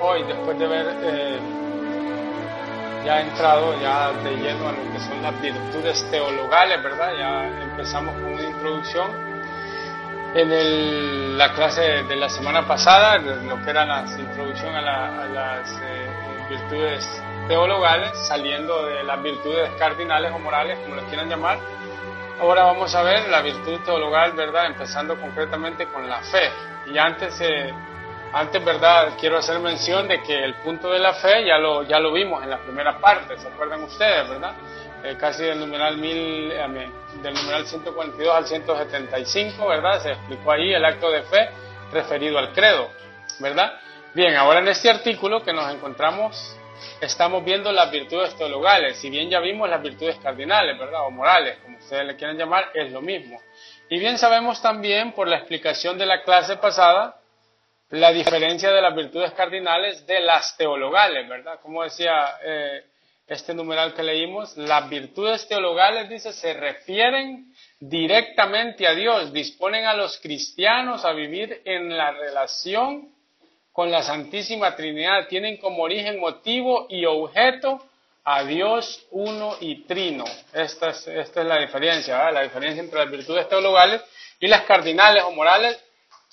[0.00, 1.38] hoy, después de haber eh,
[3.04, 7.12] ya entrado ya de lleno a lo que son las virtudes teologales, ¿verdad?
[7.16, 9.26] Ya empezamos con una introducción
[10.34, 16.08] en la clase de la semana pasada, lo que era la introducción a, las eh,
[16.50, 21.58] virtudes teologales, saliendo de las virtudes cardinales o morales, como les quieran llamar.
[22.40, 24.66] Ahora vamos a ver la virtud teologal, ¿verdad?
[24.66, 26.50] Empezando concretamente con la fe.
[26.86, 27.72] Y antes eh,
[28.36, 29.14] antes, ¿verdad?
[29.18, 32.42] Quiero hacer mención de que el punto de la fe ya lo, ya lo vimos
[32.42, 34.52] en la primera parte, ¿se acuerdan ustedes, verdad?
[35.02, 40.02] Eh, casi del numeral, mil, del numeral 142 al 175, ¿verdad?
[40.02, 41.48] Se explicó ahí el acto de fe
[41.90, 42.90] referido al credo,
[43.38, 43.72] ¿verdad?
[44.12, 46.58] Bien, ahora en este artículo que nos encontramos,
[47.00, 48.98] estamos viendo las virtudes teologales.
[48.98, 51.06] Si bien ya vimos las virtudes cardinales, ¿verdad?
[51.06, 53.40] O morales, como ustedes le quieran llamar, es lo mismo.
[53.88, 57.16] Y bien sabemos también por la explicación de la clase pasada,
[57.90, 61.60] la diferencia de las virtudes cardinales de las teologales, ¿verdad?
[61.62, 62.84] Como decía eh,
[63.26, 69.94] este numeral que leímos, las virtudes teologales, dice, se refieren directamente a Dios, disponen a
[69.94, 73.12] los cristianos a vivir en la relación
[73.72, 77.84] con la Santísima Trinidad, tienen como origen, motivo y objeto
[78.24, 80.24] a Dios uno y trino.
[80.52, 82.34] Esta es, esta es la diferencia, ¿verdad?
[82.34, 84.02] la diferencia entre las virtudes teologales
[84.40, 85.78] y las cardinales o morales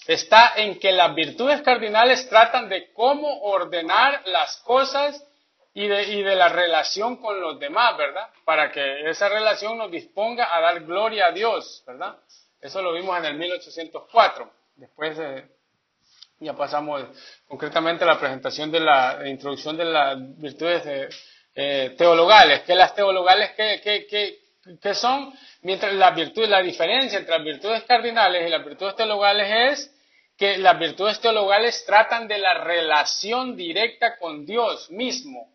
[0.07, 5.25] está en que las virtudes cardinales tratan de cómo ordenar las cosas
[5.73, 8.29] y de, la relación con los demás, ¿verdad?
[8.45, 12.17] Para que esa relación nos disponga a dar gloria a Dios, ¿verdad?
[12.61, 14.51] Eso lo vimos en el 1804.
[14.75, 15.17] Después
[16.39, 17.03] ya pasamos
[17.47, 21.09] concretamente a la presentación de la introducción de las virtudes eh,
[21.55, 22.61] eh, teologales.
[22.61, 24.42] ¿Qué las teologales qué,
[24.93, 25.33] son?
[25.61, 29.93] Mientras la virtud, la diferencia entre las virtudes cardinales y las virtudes teologales es
[30.37, 35.53] que las virtudes teologales tratan de la relación directa con Dios mismo,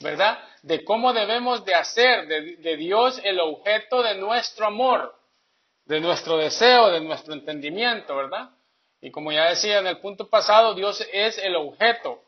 [0.00, 0.38] ¿verdad?
[0.62, 5.14] De cómo debemos de hacer de, Dios el objeto de nuestro amor,
[5.86, 8.50] de nuestro deseo, de nuestro entendimiento, ¿verdad?
[9.00, 12.22] Y como ya decía en el punto pasado, Dios es el objeto,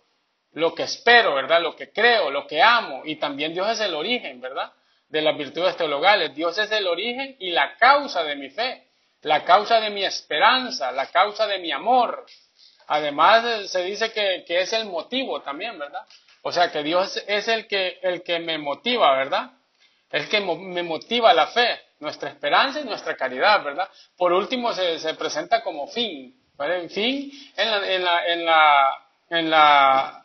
[0.53, 1.61] lo que espero, ¿verdad?
[1.61, 4.73] Lo que creo, lo que amo, y también Dios es el origen, ¿verdad?
[5.09, 6.35] De las virtudes teologales.
[6.35, 8.85] Dios es el origen y la causa de mi fe
[9.25, 12.27] la causa de mi esperanza, la causa de mi amor.
[12.87, 16.03] Además, se dice que, es el motivo también, ¿verdad?
[16.43, 19.51] O sea, que Dios es el que, el que me motiva, ¿verdad?
[20.11, 23.89] El que me motiva la fe, nuestra esperanza y nuestra caridad, ¿verdad?
[24.17, 26.83] Por último, se, presenta como fin, ¿vale?
[26.83, 30.25] En fin, en la, en la, en la, en la,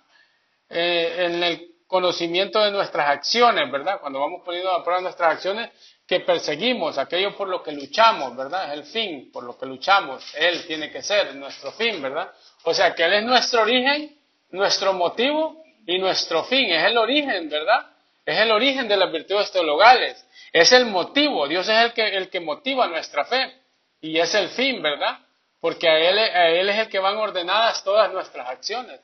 [0.70, 4.00] eh, en el conocimiento de nuestras acciones, ¿verdad?
[4.00, 5.72] Cuando vamos poniendo a prueba nuestras acciones,
[6.08, 8.72] que perseguimos, aquello por lo que luchamos, ¿verdad?
[8.72, 10.24] Es el fin por lo que luchamos.
[10.36, 12.32] Él tiene que ser nuestro fin, ¿verdad?
[12.64, 14.16] O sea que Él es nuestro origen,
[14.52, 16.72] nuestro motivo y nuestro fin.
[16.72, 17.88] Es el origen, ¿verdad?
[18.24, 20.24] Es el origen de las virtudes teologales.
[20.54, 21.48] Es el motivo.
[21.48, 23.52] Dios es el que, el que motiva nuestra fe.
[24.00, 25.18] Y es el fin, ¿verdad?
[25.60, 29.00] Porque a él, a él es el que van ordenadas todas nuestras acciones.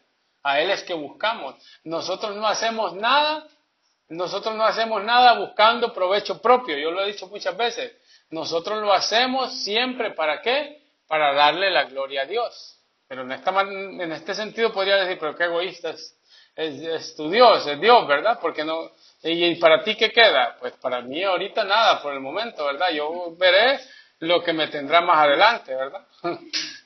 [0.46, 1.56] A Él es que buscamos.
[1.84, 3.48] Nosotros no hacemos nada
[4.10, 7.94] nosotros no hacemos nada buscando provecho propio, yo lo he dicho muchas veces.
[8.30, 10.82] Nosotros lo hacemos siempre para qué?
[11.08, 12.80] Para darle la gloria a Dios.
[13.08, 15.96] Pero en, esta, en este sentido podría decir, pero qué egoísta
[16.56, 18.40] es, tu Dios, es Dios, ¿verdad?
[18.40, 18.92] Porque no,
[19.24, 20.56] y, para ti qué queda?
[20.60, 22.92] Pues para mí ahorita nada por el momento, ¿verdad?
[22.92, 23.80] Yo veré
[24.20, 26.06] lo que me tendrá más adelante, ¿verdad?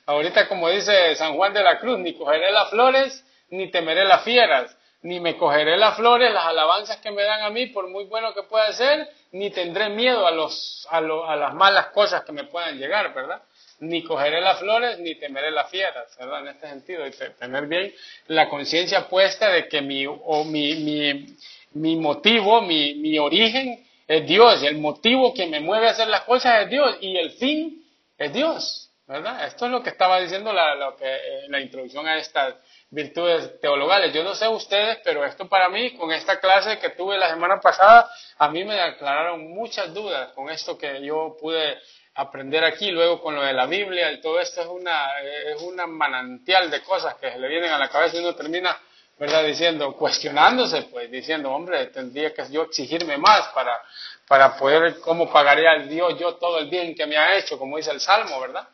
[0.06, 4.24] ahorita como dice San Juan de la Cruz, ni cogeré las flores, ni temeré las
[4.24, 8.04] fieras ni me cogeré las flores, las alabanzas que me dan a mí, por muy
[8.04, 12.32] bueno que pueda ser, ni tendré miedo a, los, a, a las malas cosas que
[12.32, 13.42] me puedan llegar, ¿verdad?
[13.80, 16.40] Ni cogeré las flores, ni temeré las fieras, ¿verdad?
[16.40, 17.94] En este sentido, y tener bien
[18.26, 21.36] la conciencia puesta de que mi, o mi, mi,
[21.72, 26.22] mi motivo, mi, mi origen es Dios, el motivo que me mueve a hacer las
[26.22, 27.82] cosas es Dios, y el fin
[28.18, 29.46] es Dios, ¿verdad?
[29.46, 32.54] Esto es lo que estaba diciendo la, lo que, eh, la introducción a esta
[32.90, 34.12] virtudes teologales.
[34.12, 37.60] Yo no sé ustedes, pero esto para mí, con esta clase que tuve la semana
[37.60, 41.78] pasada, a mí me aclararon muchas dudas con esto que yo pude
[42.14, 45.86] aprender aquí, luego con lo de la Biblia y todo esto es una, es una
[45.86, 48.76] manantial de cosas que se le vienen a la cabeza y uno termina,
[49.18, 49.44] ¿verdad?
[49.44, 53.80] Diciendo, cuestionándose, pues, diciendo, hombre, tendría que yo exigirme más para,
[54.26, 57.58] para poder, ¿cómo pagaré al Dios yo todo el bien que me ha hecho?
[57.58, 58.68] Como dice el Salmo, ¿verdad?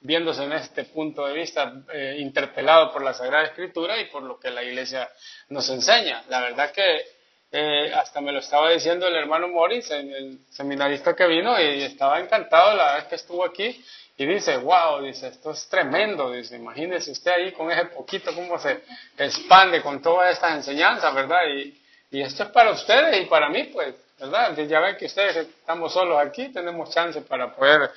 [0.00, 4.38] Viéndose en este punto de vista eh, interpelado por la Sagrada Escritura y por lo
[4.38, 5.08] que la Iglesia
[5.48, 6.24] nos enseña.
[6.28, 7.04] La verdad que
[7.52, 12.20] eh, hasta me lo estaba diciendo el hermano Morris, el seminarista que vino, y estaba
[12.20, 13.84] encantado la vez que estuvo aquí,
[14.16, 18.58] y dice, wow, dice, esto es tremendo, dice, imagínese usted ahí con ese poquito cómo
[18.58, 18.82] se
[19.16, 21.40] expande con todas estas enseñanzas, ¿verdad?
[21.48, 21.80] Y,
[22.10, 24.56] y esto es para ustedes y para mí, pues, ¿verdad?
[24.56, 27.90] Ya ven que ustedes estamos solos aquí, tenemos chance para poder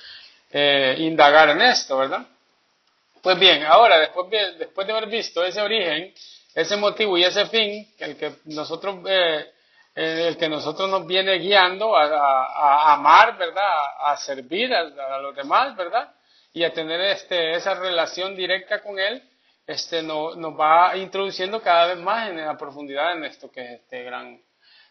[0.56, 2.24] eh, indagar en esto, ¿verdad?
[3.20, 6.14] Pues bien, ahora, después de, después de haber visto ese origen,
[6.54, 9.46] ese motivo y ese fin, el que nosotros, eh,
[9.96, 13.66] el que nosotros nos viene guiando a, amar, ¿verdad?
[13.98, 16.14] A, servir a, los demás, ¿verdad?
[16.52, 19.24] Y a tener este, esa relación directa con Él,
[19.66, 24.04] este, nos va introduciendo cada vez más en la profundidad en esto que es este
[24.04, 24.40] gran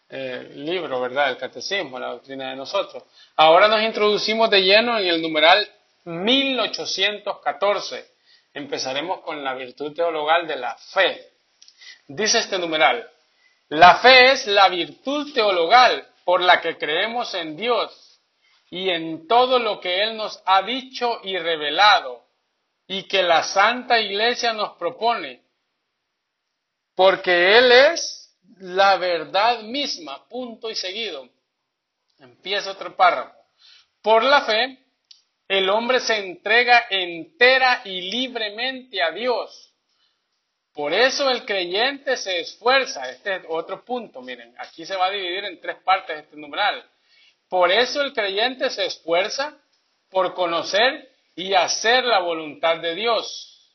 [0.08, 1.30] eh, libro, ¿verdad?
[1.30, 3.02] El catecismo, la doctrina de nosotros.
[3.36, 5.68] Ahora nos introducimos de lleno en el numeral
[6.04, 8.12] 1814.
[8.52, 11.30] Empezaremos con la virtud teologal de la fe.
[12.06, 13.08] Dice este numeral,
[13.68, 18.20] la fe es la virtud teologal por la que creemos en Dios
[18.70, 22.24] y en todo lo que Él nos ha dicho y revelado
[22.86, 25.42] y que la Santa Iglesia nos propone,
[26.94, 28.23] porque Él es
[28.58, 31.28] la verdad misma, punto y seguido.
[32.18, 33.34] Empieza otro párrafo.
[34.02, 34.78] Por la fe,
[35.48, 39.72] el hombre se entrega entera y libremente a Dios.
[40.72, 43.08] Por eso el creyente se esfuerza.
[43.10, 46.84] Este es otro punto, miren, aquí se va a dividir en tres partes este numeral.
[47.48, 49.56] Por eso el creyente se esfuerza
[50.10, 53.72] por conocer y hacer la voluntad de Dios.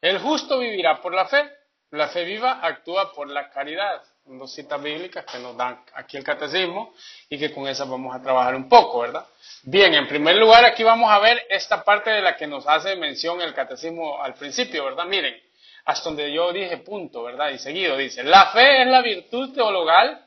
[0.00, 1.50] El justo vivirá por la fe.
[1.92, 4.02] La fe viva actúa por la caridad.
[4.24, 6.94] Dos citas bíblicas que nos dan aquí el catecismo
[7.28, 9.26] y que con esas vamos a trabajar un poco, ¿verdad?
[9.64, 12.96] Bien, en primer lugar aquí vamos a ver esta parte de la que nos hace
[12.96, 15.04] mención el catecismo al principio, ¿verdad?
[15.04, 15.38] Miren,
[15.84, 17.50] hasta donde yo dije punto, ¿verdad?
[17.50, 20.24] Y seguido dice, la fe es la virtud teologal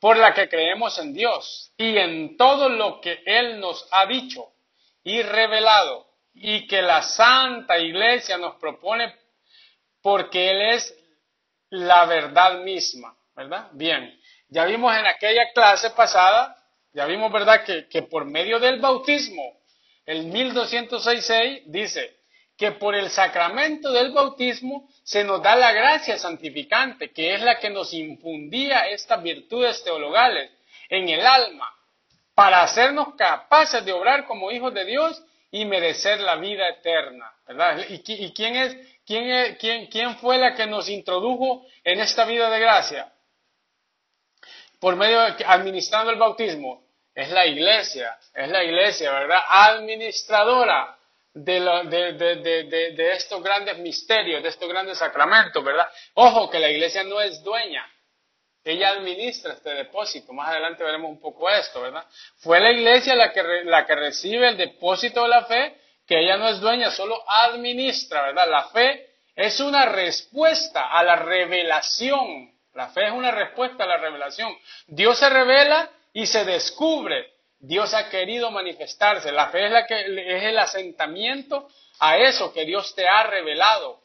[0.00, 4.52] por la que creemos en Dios y en todo lo que Él nos ha dicho
[5.02, 9.14] y revelado y que la Santa Iglesia nos propone
[10.02, 10.94] porque Él es
[11.70, 13.68] la verdad misma, ¿verdad?
[13.72, 14.18] Bien,
[14.48, 16.56] ya vimos en aquella clase pasada,
[16.92, 19.60] ya vimos, ¿verdad?, que, que por medio del bautismo,
[20.06, 22.20] el 1266 dice
[22.56, 27.58] que por el sacramento del bautismo se nos da la gracia santificante, que es la
[27.58, 30.50] que nos infundía estas virtudes teologales
[30.90, 31.72] en el alma,
[32.34, 37.84] para hacernos capaces de obrar como hijos de Dios y merecer la vida eterna, ¿verdad?
[37.88, 38.76] ¿Y, quién es,
[39.10, 43.12] quién, fue la que nos introdujo en esta vida de gracia?
[44.78, 46.84] Por medio de administrando el bautismo,
[47.14, 49.40] es la iglesia, es la iglesia, ¿verdad?
[49.48, 50.96] Administradora
[51.34, 55.88] de, de, estos grandes misterios, de estos grandes sacramentos, ¿verdad?
[56.14, 57.84] Ojo que la iglesia no es dueña,
[58.62, 60.32] ella administra este depósito.
[60.32, 62.04] Más adelante veremos un poco esto, ¿verdad?
[62.38, 65.79] Fue la iglesia la que recibe el depósito de la fe,
[66.10, 68.50] que ella no es dueña, solo administra, ¿verdad?
[68.50, 72.50] La fe es una respuesta a la revelación.
[72.74, 74.52] La fe es una respuesta a la revelación.
[74.88, 77.32] Dios se revela y se descubre.
[77.60, 79.30] Dios ha querido manifestarse.
[79.30, 81.68] La fe es, la que, es el asentamiento
[82.00, 84.00] a eso que Dios te ha revelado.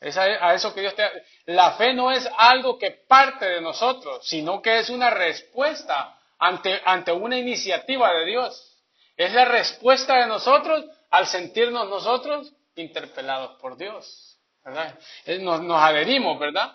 [0.00, 1.06] Es a, eso que Dios te
[1.44, 6.80] La fe no es algo que parte de nosotros, sino que es una respuesta ante,
[6.82, 8.73] ante una iniciativa de Dios.
[9.16, 14.38] Es la respuesta de nosotros al sentirnos nosotros interpelados por Dios.
[14.64, 14.98] ¿verdad?
[15.40, 16.72] Nos, adherimos, ¿verdad?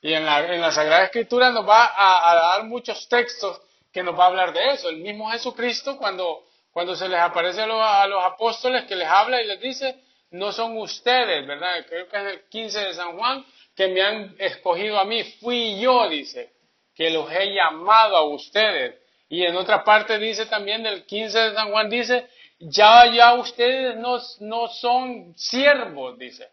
[0.00, 3.60] Y en la, en la Sagrada Escritura nos va a, dar muchos textos
[3.92, 4.88] que nos va a hablar de eso.
[4.88, 9.08] El mismo Jesucristo, cuando, cuando se les aparece a los, a los apóstoles, que les
[9.08, 9.96] habla y les dice,
[10.30, 11.84] no son ustedes, ¿verdad?
[11.88, 13.44] Creo que es el 15 de San Juan,
[13.74, 16.52] que me han escogido a mí, fui yo, dice,
[16.94, 18.96] que los he llamado a ustedes.
[19.28, 22.28] Y en otra parte dice también del 15 de San Juan, dice,
[22.58, 26.48] ya, ya ustedes no, no son siervos, dice.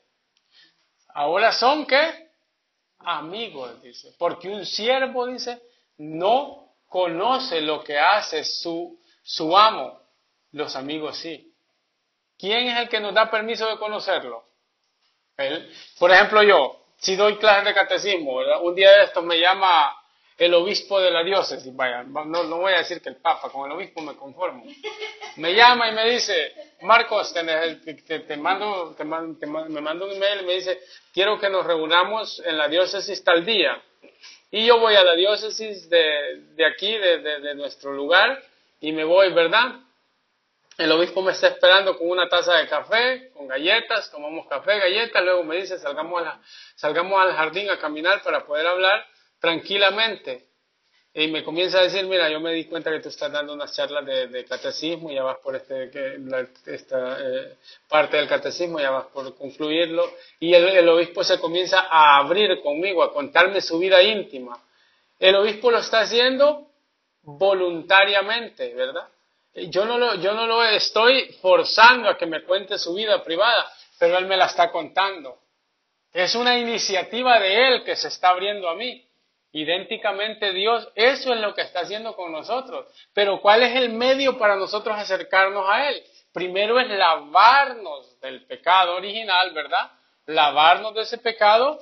[1.14, 2.30] Ahora son qué?
[3.00, 4.14] Amigos, dice.
[4.18, 5.62] Porque un siervo, dice,
[5.98, 10.00] no conoce lo que hace su, su amo.
[10.52, 11.54] Los amigos sí.
[12.38, 14.44] ¿Quién es el que nos da permiso de conocerlo?
[15.38, 15.72] Él.
[16.00, 18.62] Por ejemplo, yo, si doy clases de catecismo, ¿verdad?
[18.62, 19.96] un día de estos me llama
[20.42, 23.70] el obispo de la diócesis, vaya, no, no voy a decir que el papa, con
[23.70, 24.66] el obispo me conformo.
[25.36, 27.44] Me llama y me dice, Marcos, te,
[28.38, 30.80] mando, te, me manda un email y me dice,
[31.14, 33.80] quiero que nos reunamos en la diócesis tal día.
[34.50, 38.42] Y yo voy a la diócesis de, de aquí, de, de nuestro lugar,
[38.80, 39.76] y me voy, ¿verdad?
[40.76, 45.24] El obispo me está esperando con una taza de café, con galletas, tomamos café, galletas,
[45.24, 46.24] luego me dice salgamos,
[46.74, 49.06] salgamos al jardín a caminar para poder hablar
[49.42, 50.48] tranquilamente.
[51.14, 53.76] y me comienza a decir, mira, yo me di cuenta que tú estás dando unas
[53.76, 55.92] charlas de, catecismo, ya vas por este,
[56.68, 57.58] esta eh,
[57.90, 63.04] parte del catecismo, ya vas por concluirlo, y el, obispo se comienza a abrir conmigo,
[63.04, 64.58] a contarme su vida íntima.
[65.20, 66.70] El obispo lo está haciendo
[67.24, 69.10] voluntariamente, ¿verdad?
[69.54, 73.70] Yo no, lo, yo no lo estoy forzando a que me cuente su vida privada,
[74.00, 75.40] pero él me la está contando.
[76.14, 79.06] Es una iniciativa de él que se está abriendo a mí
[79.54, 82.88] idénticamente Dios, eso es lo que está haciendo con nosotros.
[83.14, 86.04] Pero ¿cuál es el medio para nosotros acercarnos a Él?
[86.34, 89.92] Primero es lavarnos del pecado original, ¿verdad?
[90.28, 91.80] Lavarnos de ese pecado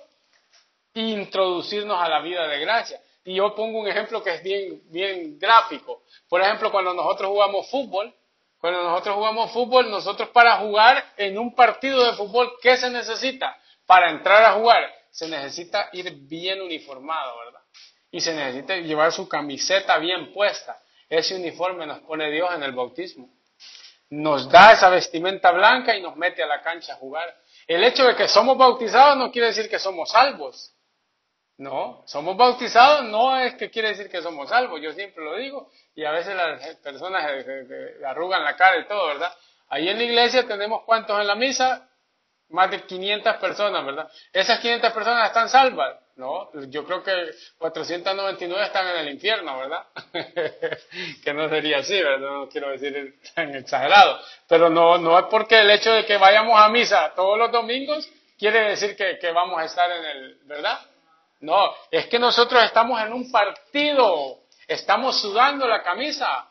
[0.94, 3.00] e introducirnos a la vida de gracia.
[3.24, 6.04] Y yo pongo un ejemplo que es bien, bien gráfico.
[6.28, 8.14] Por ejemplo, cuando nosotros jugamos fútbol,
[8.60, 13.56] cuando nosotros jugamos fútbol, nosotros para jugar en un partido de fútbol, ¿qué se necesita?
[13.86, 17.49] Para entrar a jugar, se necesita ir bien uniformado, ¿verdad?
[18.12, 20.82] Y se necesita llevar su camiseta bien puesta.
[21.08, 23.30] Ese uniforme nos pone Dios en el bautismo.
[24.10, 27.36] Nos da esa vestimenta blanca y nos mete a la cancha a jugar.
[27.68, 30.74] El hecho de que somos bautizados no quiere decir que somos salvos.
[31.58, 35.70] No, somos bautizados no es que quiere decir que somos salvos, yo siempre lo digo,
[35.94, 37.22] y a veces las personas
[38.06, 39.34] arrugan la cara y todo, ¿verdad?
[39.68, 41.89] Ahí en la iglesia tenemos cuántos en la misa,
[42.50, 44.12] más de 500 personas, ¿verdad?
[44.34, 45.98] Esas 500 personas están salvas.
[46.16, 49.86] No, yo creo que 499 están en el infierno, ¿verdad?
[51.24, 52.20] que no sería así, ¿verdad?
[52.20, 54.20] No quiero decir tan exagerado.
[54.48, 58.10] Pero no, no es porque el hecho de que vayamos a misa todos los domingos
[58.38, 60.80] quiere decir que, que vamos a estar en el, ¿verdad?
[61.42, 66.50] No, es que nosotros estamos en un partido, estamos sudando la camisa.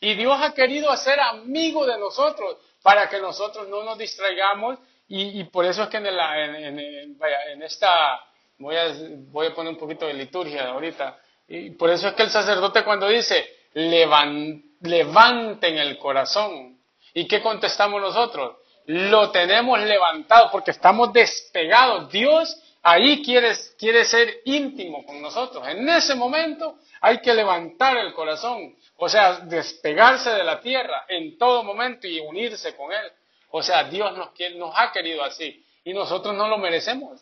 [0.00, 4.78] Y Dios ha querido hacer amigo de nosotros para que nosotros no nos distraigamos
[5.08, 8.20] y, por eso es que en, en, esta,
[8.58, 8.92] voy a,
[9.30, 12.82] voy a poner un poquito de liturgia ahorita, y por eso es que el sacerdote
[12.82, 16.78] cuando dice, levanten el corazón,
[17.14, 18.56] ¿y qué contestamos nosotros?
[18.86, 22.10] Lo tenemos levantado porque estamos despegados.
[22.10, 25.66] Dios ahí quiere, quiere ser íntimo con nosotros.
[25.66, 31.36] En ese momento hay que levantar el corazón, o sea, despegarse de la tierra en
[31.36, 33.12] todo momento y unirse con Él.
[33.50, 37.20] O sea, Dios nos, nos ha querido así y nosotros no lo merecemos.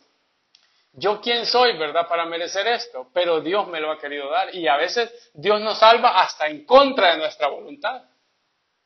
[0.93, 4.69] Yo quién soy, ¿verdad?, para merecer esto, pero Dios me lo ha querido dar y
[4.69, 8.02] a veces Dios nos salva hasta en contra de nuestra voluntad.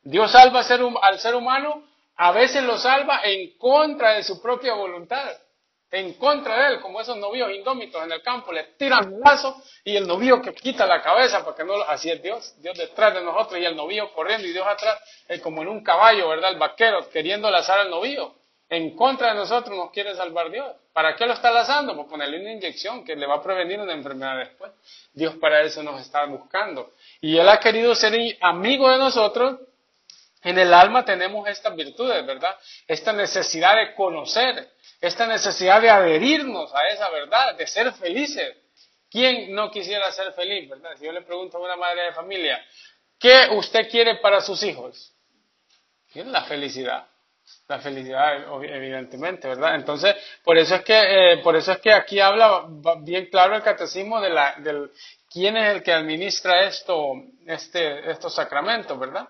[0.03, 0.61] Dios salva
[1.03, 1.83] al ser humano,
[2.17, 5.31] a veces lo salva en contra de su propia voluntad
[5.91, 9.63] en contra de él, como esos novios indómitos en el campo, le tiran el lazo
[9.85, 13.23] y el novillo que quita la cabeza porque no, así es Dios, Dios detrás de
[13.23, 16.51] nosotros y el novillo corriendo y Dios atrás, es como en un caballo, ¿verdad?
[16.51, 18.35] El vaquero queriendo lazar al novillo.
[18.71, 20.67] En contra de nosotros nos quiere salvar Dios.
[20.93, 21.97] ¿Para qué lo está lazando?
[21.97, 24.73] Para ponerle una inyección que le va a prevenir una enfermedad después.
[25.15, 26.93] Dios para eso nos está buscando.
[27.23, 29.61] Y Él ha querido ser amigo de nosotros.
[30.43, 32.57] En el alma tenemos estas virtudes, ¿verdad?
[32.87, 34.69] Esta necesidad de conocer,
[35.01, 38.57] esta necesidad de adherirnos a esa verdad, de ser felices.
[39.11, 40.91] ¿Quién no quisiera ser feliz, verdad?
[40.99, 42.63] Si yo le pregunto a una madre de familia,
[43.19, 45.13] ¿qué usted quiere para sus hijos?
[46.15, 47.07] La felicidad.
[47.67, 49.77] La felicidad, evidentemente, ¿verdad?
[49.77, 52.67] Entonces, por eso es que, eh, por eso es que aquí habla
[53.01, 54.91] bien claro el catecismo de la, del
[55.31, 57.13] quién es el que administra esto,
[57.47, 59.29] este, estos sacramentos, ¿verdad?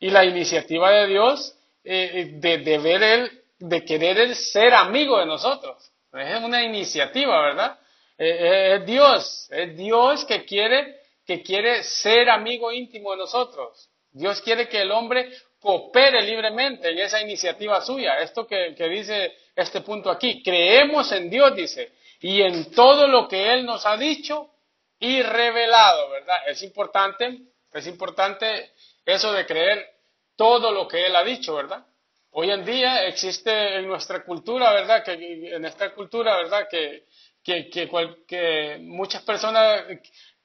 [0.00, 5.26] Y la iniciativa de Dios eh, de, de ver él de querer ser amigo de
[5.26, 5.92] nosotros.
[6.12, 7.78] Es una iniciativa, ¿verdad?
[8.18, 13.88] Eh, eh, es Dios, es Dios que quiere, que quiere ser amigo íntimo de nosotros.
[14.10, 18.18] Dios quiere que el hombre coopere libremente en esa iniciativa suya.
[18.18, 23.28] Esto que, que dice este punto aquí, creemos en Dios, dice, y en todo lo
[23.28, 24.50] que Él nos ha dicho
[24.98, 26.48] y revelado, ¿verdad?
[26.48, 27.38] Es importante,
[27.72, 28.72] es importante
[29.06, 29.88] eso de creer
[30.34, 31.86] todo lo que Él ha dicho, ¿verdad?
[32.34, 35.04] Hoy en día existe en nuestra cultura, ¿verdad?
[35.04, 36.66] Que en esta cultura, ¿verdad?
[36.70, 37.04] Que,
[37.44, 37.68] que,
[38.26, 39.84] que, muchas personas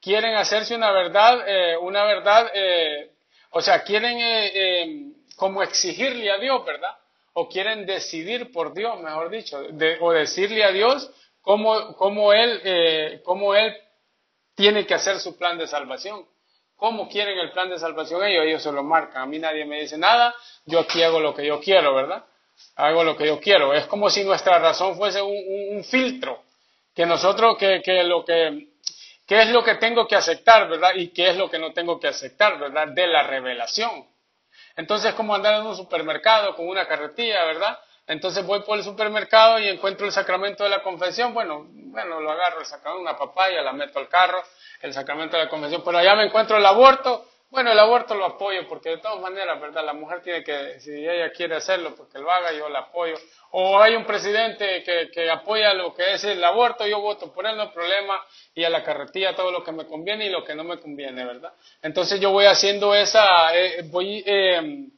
[0.02, 3.14] quieren hacerse una verdad, eh, una verdad, eh,
[3.52, 6.92] o sea, quieren eh, como exigirle a Dios, ¿verdad?
[7.32, 9.58] O quieren decidir por Dios, mejor dicho,
[10.02, 13.74] o decirle a Dios cómo, cómo, él, cómo Él
[14.56, 16.26] tiene que hacer su plan de salvación.
[16.78, 18.46] ¿Cómo quieren el plan de salvación ellos?
[18.46, 19.24] Ellos se lo marcan.
[19.24, 20.34] A mí nadie me dice nada,
[20.66, 22.24] yo aquí hago lo que yo quiero, ¿verdad?
[22.76, 23.74] Hago lo que yo quiero.
[23.74, 26.44] Es como si nuestra razón fuese un, filtro,
[26.94, 28.68] que nosotros, que, que lo que,
[29.26, 30.92] qué es lo que tengo que aceptar, ¿verdad?
[30.96, 32.90] Y qué es lo que no tengo que aceptar, ¿verdad?
[32.90, 34.06] De la revelación.
[34.76, 37.80] Entonces, como andar en un supermercado con una carretilla, ¿verdad?
[38.08, 41.34] Entonces voy por el supermercado y encuentro el sacramento de la confesión.
[41.34, 44.42] Bueno, bueno, lo agarro el sacramento, una papaya, la meto al carro,
[44.82, 48.26] el sacramento de la confesión, pero allá me encuentro el aborto, bueno, el aborto lo
[48.26, 49.86] apoyo porque de todas maneras, ¿verdad?
[49.86, 53.16] La mujer tiene que, si ella quiere hacerlo, pues que lo haga, yo la apoyo.
[53.52, 57.46] O hay un presidente que, que apoya lo que es el aborto, yo voto por
[57.46, 58.22] él, no hay problema,
[58.54, 61.24] y a la carretilla todo lo que me conviene y lo que no me conviene,
[61.24, 61.54] ¿verdad?
[61.82, 64.90] Entonces yo voy haciendo esa, eh, voy, eh,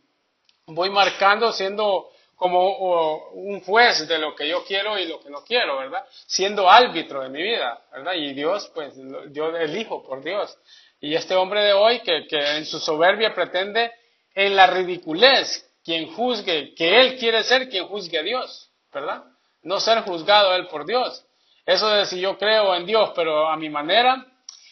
[0.65, 5.43] voy marcando, siendo como un juez de lo que yo quiero y lo que no
[5.43, 6.05] quiero, ¿verdad?
[6.25, 8.13] Siendo árbitro de mi vida, ¿verdad?
[8.13, 8.93] Y Dios, pues
[9.33, 10.57] yo elijo por Dios.
[11.01, 13.91] Y este hombre de hoy que, en su soberbia pretende
[14.33, 19.25] en la ridiculez quien juzgue, que él quiere ser quien juzgue a Dios, ¿verdad?
[19.63, 21.25] No ser juzgado él por Dios.
[21.65, 24.25] Eso de si yo creo en Dios, pero a mi manera,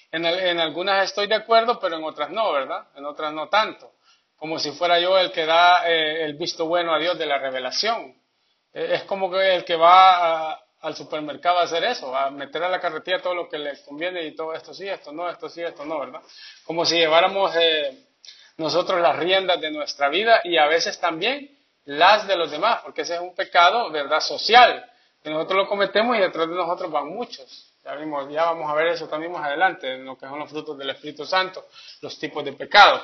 [0.10, 2.88] en, en algunas estoy de acuerdo, pero en otras no, ¿verdad?
[2.96, 3.92] En otras no tanto.
[4.38, 7.40] Como si fuera yo el que da eh, el visto bueno a Dios de la
[7.40, 8.16] revelación.
[8.74, 12.64] Eh, es como que el que va a, al supermercado a hacer eso, a meter
[12.64, 15.50] a la carretilla todo lo que le conviene y todo esto sí, esto no, esto
[15.50, 16.22] sí, esto no, ¿verdad?
[16.66, 18.06] Como si lleváramos eh,
[18.58, 23.02] nosotros las riendas de nuestra vida y a veces también las de los demás, porque
[23.02, 24.20] ese es un pecado, ¿verdad?
[24.20, 24.86] Social,
[25.24, 27.74] que nosotros lo cometemos y detrás de nosotros van muchos.
[27.84, 30.50] Ya, vimos, ya vamos a ver eso también más adelante, en lo que son los
[30.50, 31.68] frutos del Espíritu Santo,
[32.02, 33.02] los tipos de pecado.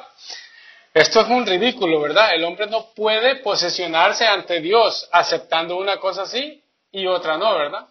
[0.94, 2.36] Esto es un ridículo, ¿verdad?
[2.36, 7.88] El hombre no puede posesionarse ante Dios aceptando una cosa así y otra no, ¿verdad?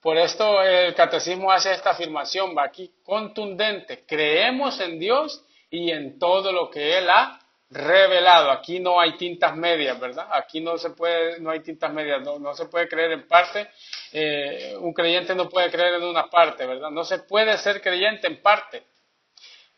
[0.00, 6.18] Por esto el catecismo hace esta afirmación, va aquí contundente, creemos en Dios y en
[6.18, 7.38] todo lo que Él ha
[7.70, 8.50] revelado.
[8.50, 10.26] Aquí no hay tintas medias, ¿verdad?
[10.32, 13.68] Aquí no se puede, no hay tintas medias, no, se puede creer en parte.
[14.10, 16.90] Eh, un creyente no puede creer en una parte, ¿verdad?
[16.90, 18.89] No se puede ser creyente en parte.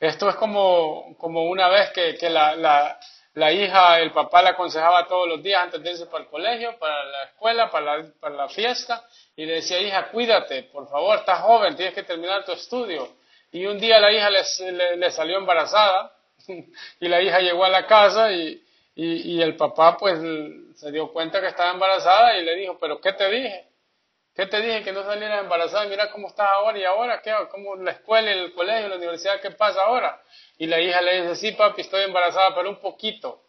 [0.03, 2.99] Esto es como, como una vez que, que la, la,
[3.35, 6.77] la hija, el papá la aconsejaba todos los días antes de irse para el colegio,
[6.77, 9.07] para la escuela, para la, para la fiesta,
[9.37, 13.11] y le decía, hija, cuídate, por favor, estás joven, tienes que terminar tu estudio.
[13.53, 16.13] Y un día la hija le, le, salió embarazada,
[16.99, 18.61] y la hija llegó a la casa y,
[18.97, 20.19] y, y, el papá pues
[20.75, 23.67] se dio cuenta que estaba embarazada y le dijo, pero ¿qué te dije?
[24.35, 25.85] ¿Qué te dije que no salieras embarazada?
[25.85, 27.35] Mira cómo estás ahora y ahora, ¿qué?
[27.51, 30.23] ¿Cómo la escuela, el colegio, la universidad, qué pasa ahora?
[30.57, 33.43] Y la hija le dice, sí, papi, estoy embarazada, pero un poquito,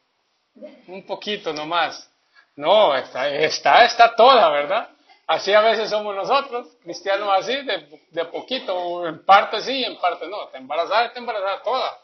[0.88, 2.10] un poquito nomás.
[2.56, 4.90] No, está, está, está toda, ¿verdad?
[5.26, 10.28] Así a veces somos nosotros, cristianos así, de, de poquito, en parte sí, en parte
[10.28, 10.46] no.
[10.46, 11.98] Está embarazada, está embarazada toda,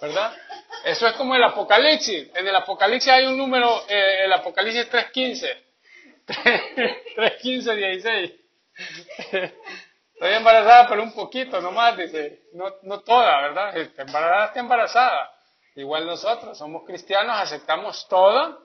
[0.00, 0.34] ¿verdad?
[0.84, 2.30] Eso es como el Apocalipsis.
[2.34, 5.71] En el Apocalipsis hay un número, eh, el Apocalipsis 3.15.
[6.26, 8.32] 3.15, 16.
[10.14, 13.76] Estoy embarazada, pero un poquito nomás, dice, no, no toda, ¿verdad?
[13.76, 15.34] Está embarazada, está embarazada.
[15.74, 18.58] Igual nosotros, somos cristianos, aceptamos toda,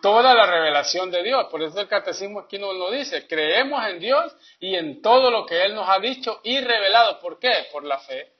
[0.00, 1.46] toda la revelación de Dios.
[1.50, 5.44] Por eso el catecismo aquí nos lo dice, creemos en Dios y en todo lo
[5.44, 7.20] que Él nos ha dicho y revelado.
[7.20, 7.66] ¿Por qué?
[7.72, 8.32] Por la fe.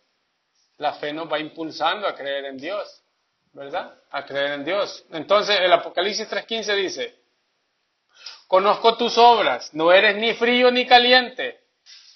[0.78, 3.02] La fe nos va impulsando a creer en Dios,
[3.52, 3.92] ¿verdad?
[4.10, 5.04] A creer en Dios.
[5.10, 7.17] Entonces el Apocalipsis 3.15 dice,
[8.48, 11.60] conozco tus obras, no eres ni frío ni caliente.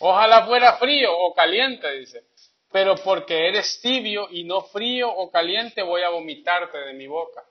[0.01, 2.25] Ojalá fuera frío o caliente, dice.
[2.73, 7.45] Pero porque eres tibio y no frío o caliente, voy a vomitarte de mi boca.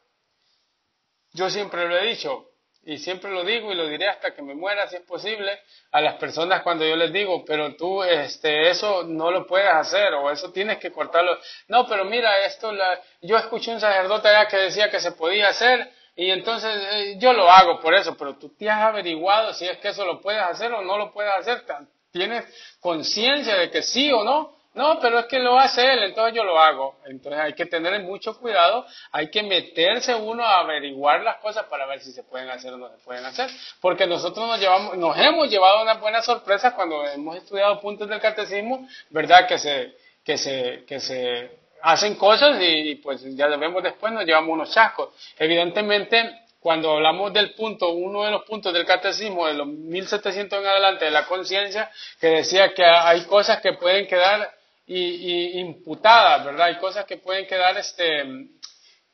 [1.33, 2.51] Yo siempre lo he dicho,
[2.83, 5.59] y siempre lo digo y lo diré hasta que me muera si es posible
[5.91, 10.13] a las personas cuando yo les digo, pero tú este eso no lo puedes hacer
[10.15, 11.37] o eso tienes que cortarlo.
[11.67, 15.91] No, pero mira, esto la, yo escuché un sacerdote que decía que se podía hacer
[16.21, 19.79] y entonces eh, yo lo hago por eso, pero tú te has averiguado si es
[19.79, 21.63] que eso lo puedes hacer o no lo puedes hacer
[22.11, 22.45] tienes
[22.79, 24.61] conciencia de que sí o no.
[24.73, 26.95] No, pero es que lo hace él, entonces yo lo hago.
[27.05, 31.87] Entonces hay que tener mucho cuidado, hay que meterse uno a averiguar las cosas para
[31.87, 33.49] ver si se pueden hacer o no se pueden hacer.
[33.81, 38.21] Porque nosotros nos, llevamos, nos hemos llevado una buena sorpresa cuando hemos estudiado puntos del
[38.21, 39.47] catecismo, ¿verdad?
[39.47, 44.25] Que se, que se, que se hacen cosas y, pues ya lo vemos después, nos
[44.25, 45.09] llevamos unos chascos.
[45.37, 50.65] Evidentemente, cuando hablamos del punto, uno de los puntos del catecismo de los 1700 en
[50.65, 51.89] adelante de la conciencia,
[52.19, 54.53] que decía que hay cosas que pueden quedar
[54.85, 56.67] y, imputadas, ¿verdad?
[56.67, 58.23] Hay cosas que pueden quedar, este,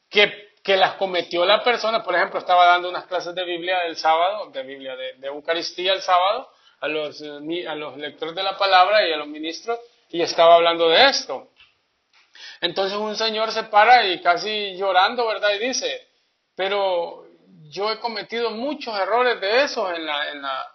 [0.10, 2.04] que, que, las cometió la persona.
[2.04, 5.94] Por ejemplo, estaba dando unas clases de Biblia el sábado, de Biblia, de, de Eucaristía
[5.94, 6.50] el sábado,
[6.82, 10.90] a los, a los lectores de la palabra y a los ministros, y estaba hablando
[10.90, 11.52] de esto.
[12.62, 15.50] Entonces un señor se para y casi llorando, ¿verdad?
[15.56, 16.08] Y dice,
[16.56, 17.28] pero
[17.70, 20.66] yo he cometido muchos errores de esos en la, en la,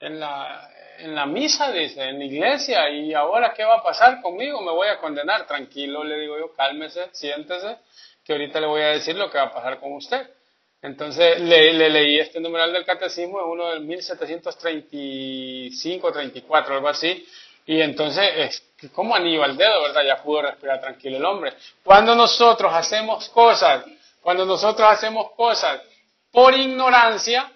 [0.00, 4.20] en la, en la misa, dice, en la iglesia, y ahora qué va a pasar
[4.20, 5.46] conmigo, me voy a condenar.
[5.46, 7.78] Tranquilo, le digo yo, cálmese, siéntese,
[8.24, 10.28] que ahorita le voy a decir lo que va a pasar con usted.
[10.82, 17.26] Entonces le, leí este numeral del catecismo, es uno del 1735, 34, algo así,
[17.66, 20.02] y entonces es como anillo al dedo, ¿verdad?
[20.06, 21.52] Ya pudo respirar tranquilo el hombre.
[21.84, 23.84] Cuando nosotros hacemos cosas,
[24.20, 25.80] cuando nosotros hacemos cosas
[26.30, 27.50] por ignorancia,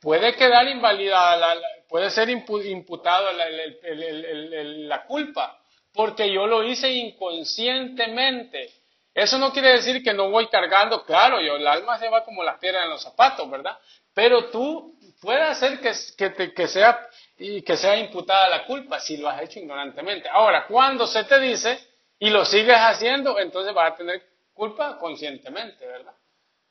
[0.00, 1.54] puede quedar invalidada,
[1.88, 5.58] puede ser imputado la culpa,
[5.92, 8.70] porque yo lo hice inconscientemente.
[9.14, 12.42] Eso no quiere decir que no voy cargando, claro, yo, el alma se va como
[12.42, 13.78] las piedras en los zapatos, ¿verdad?
[14.12, 19.28] Pero tú puedes hacer que, que, sea, y que sea imputada la culpa si lo
[19.28, 20.28] has hecho ignorantemente.
[20.28, 21.78] Ahora, cuando se te dice
[22.18, 26.14] y lo sigues haciendo, entonces vas a tener culpa conscientemente, ¿verdad?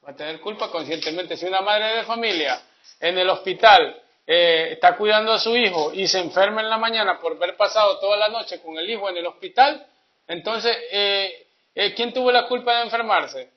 [0.02, 1.38] Vas a tener culpa conscientemente.
[1.38, 2.62] Si una madre de familia
[3.00, 7.20] en el hospital eh, está cuidando a su hijo y se enferma en la mañana
[7.20, 9.86] por haber pasado toda la noche con el hijo en el hospital,
[10.28, 11.44] entonces eh,
[11.76, 13.52] eh, ¿Quién tuvo la culpa de enfermarse?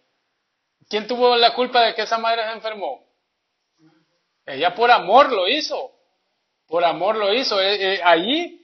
[0.88, 3.04] ¿Quién tuvo la culpa de que esa madre se enfermó?
[4.46, 5.92] Ella por amor lo hizo.
[6.66, 7.60] Por amor lo hizo.
[7.60, 8.60] Eh, eh, allí,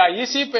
[0.00, 0.52] allí sí,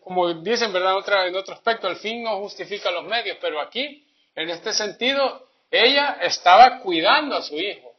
[0.00, 0.96] como dicen, ¿verdad?
[0.96, 5.48] Otra, en otro aspecto, el fin no justifica los medios, pero aquí, en este sentido,
[5.70, 7.92] ella estaba cuidando a su hijo.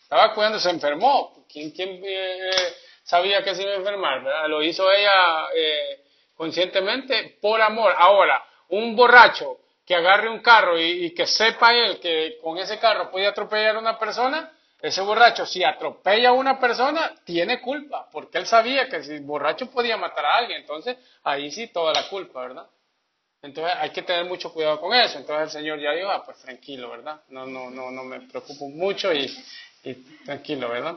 [0.00, 1.46] Estaba cuidando, se enfermó.
[1.48, 2.00] ¿Quién, quién
[3.02, 4.48] sabía que se iba a enfermar?
[4.48, 5.12] Lo hizo ella
[6.36, 7.94] conscientemente por amor.
[7.96, 13.10] Ahora, un borracho que agarre un carro y, que sepa él que con ese carro
[13.10, 18.38] puede atropellar a una persona, ese borracho si atropella a una persona tiene culpa, porque
[18.38, 22.42] él sabía que si borracho podía matar a alguien, entonces ahí sí toda la culpa,
[22.42, 22.66] ¿verdad?
[23.42, 25.18] Entonces hay que tener mucho cuidado con eso.
[25.18, 27.20] Entonces el Señor ya dijo, ah, pues tranquilo, ¿verdad?
[27.28, 29.30] No, no, no, no me preocupo mucho y,
[30.24, 30.96] tranquilo, ¿verdad?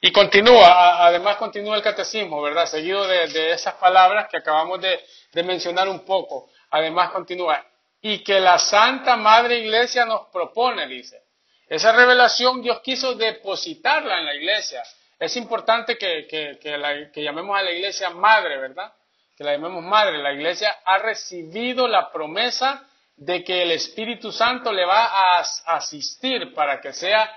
[0.00, 2.66] Y continúa, además continúa el catecismo, ¿verdad?
[2.66, 6.50] Seguido de, esas palabras que acabamos de mencionar un poco.
[6.70, 7.64] Además continúa,
[8.00, 11.27] y que la Santa Madre Iglesia nos propone, dice.
[11.68, 14.82] Esa revelación Dios quiso depositarla en la iglesia.
[15.18, 18.92] Es importante que, que, llamemos a la iglesia madre, ¿verdad?
[19.36, 20.18] Que la llamemos madre.
[20.18, 26.54] La iglesia ha recibido la promesa de que el Espíritu Santo le va a asistir
[26.54, 27.30] para que sea,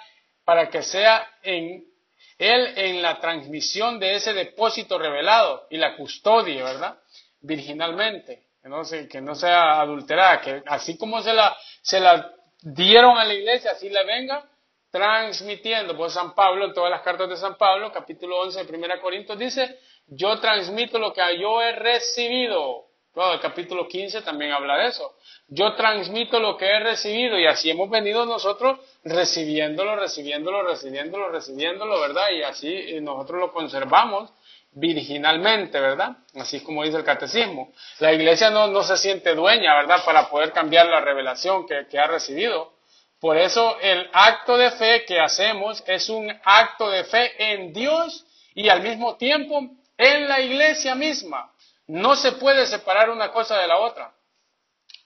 [0.46, 1.84] para que sea en
[2.38, 7.00] él en la transmisión de ese depósito revelado y la custodia, ¿verdad?
[7.42, 13.18] Virginalmente que no, que no sea adulterada, que así como se la, se la dieron
[13.18, 14.46] a la iglesia, así la venga
[14.90, 15.96] transmitiendo.
[15.98, 19.38] Pues San Pablo, en todas las cartas de San Pablo, capítulo 11 de 1 Corintios,
[19.38, 22.88] dice, yo transmito lo que yo he recibido.
[23.14, 25.18] El capítulo 15 también habla de eso.
[25.48, 32.00] Yo transmito lo que he recibido y así hemos venido nosotros recibiéndolo, recibiéndolo, recibiéndolo, recibiéndolo,
[32.00, 32.30] ¿verdad?
[32.32, 34.30] Y así nosotros lo conservamos
[34.74, 36.18] virginalmente, ¿verdad?
[36.36, 37.74] Así como dice el catecismo.
[38.00, 40.04] La iglesia no, no se siente dueña, ¿verdad?
[40.06, 42.74] Para poder cambiar la revelación que, que ha recibido.
[43.20, 48.26] Por eso el acto de fe que hacemos es un acto de fe en Dios
[48.56, 49.62] y al mismo tiempo
[49.98, 51.52] en la iglesia misma.
[51.88, 54.14] No se puede separar una cosa de la otra.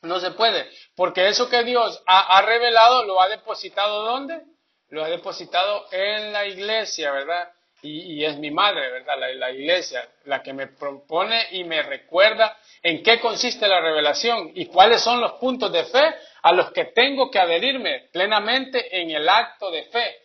[0.01, 0.69] No se puede.
[0.95, 4.41] Porque eso que Dios ha, ha revelado lo ha depositado ¿dónde?
[4.89, 7.51] Lo ha depositado en la iglesia, ¿verdad?
[7.85, 9.13] Y, es mi madre, ¿verdad?
[9.35, 14.65] La, iglesia, la que me propone y me recuerda en qué consiste la revelación y
[14.65, 19.27] cuáles son los puntos de fe a los que tengo que adherirme plenamente en el
[19.29, 20.15] acto de fe.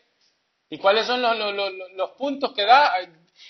[0.70, 1.36] ¿Y cuáles son los,
[1.94, 2.92] los puntos que da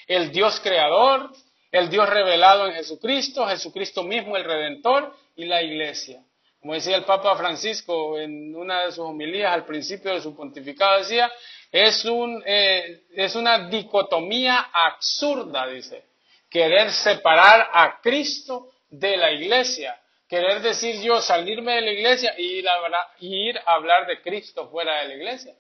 [0.06, 1.30] el Dios creador,
[1.70, 6.22] el Dios revelado en Jesucristo, Jesucristo mismo el Redentor y la iglesia?
[6.60, 10.98] Como decía el Papa Francisco en una de sus homilías al principio de su pontificado,
[10.98, 11.30] decía,
[11.72, 16.04] es, un, eh, es una dicotomía absurda, dice.
[16.48, 20.00] Querer separar a Cristo de la iglesia.
[20.28, 22.74] Querer decir yo salirme de la iglesia y ir a,
[23.20, 25.54] ir a hablar de Cristo fuera de la iglesia.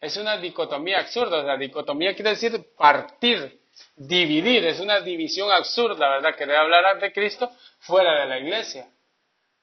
[0.00, 1.42] Es una dicotomía absurda.
[1.42, 3.60] La dicotomía quiere decir partir,
[3.96, 4.64] dividir.
[4.66, 6.36] Es una división absurda, ¿verdad?
[6.36, 7.50] Querer hablar de Cristo
[7.80, 8.88] fuera de la iglesia.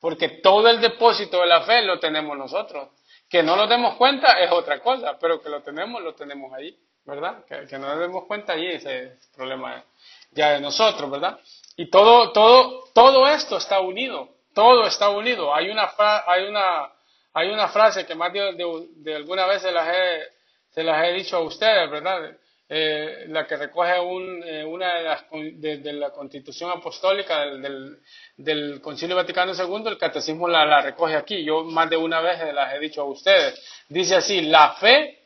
[0.02, 2.90] Porque todo el depósito de la fe lo tenemos nosotros.
[3.34, 6.78] Que no nos demos cuenta es otra cosa, pero que lo tenemos, lo tenemos ahí,
[7.04, 7.44] ¿verdad?
[7.46, 9.84] Que, no nos demos cuenta ahí, ese es el problema
[10.30, 11.40] ya de nosotros, ¿verdad?
[11.76, 15.52] Y todo, todo, todo esto está unido, todo está unido.
[15.52, 15.92] Hay una,
[16.28, 16.92] hay una,
[17.34, 20.28] hay una frase que más de, de, alguna vez se las, he,
[20.70, 22.38] se las he dicho a ustedes, ¿verdad?
[22.76, 27.46] Eh, la que recoge eh, una de, las, de, la constitución apostólica
[28.36, 31.44] del, Concilio Vaticano II, el catecismo la, la, recoge aquí.
[31.44, 33.62] Yo más de una vez las he dicho a ustedes.
[33.90, 35.20] Dice así, la fe,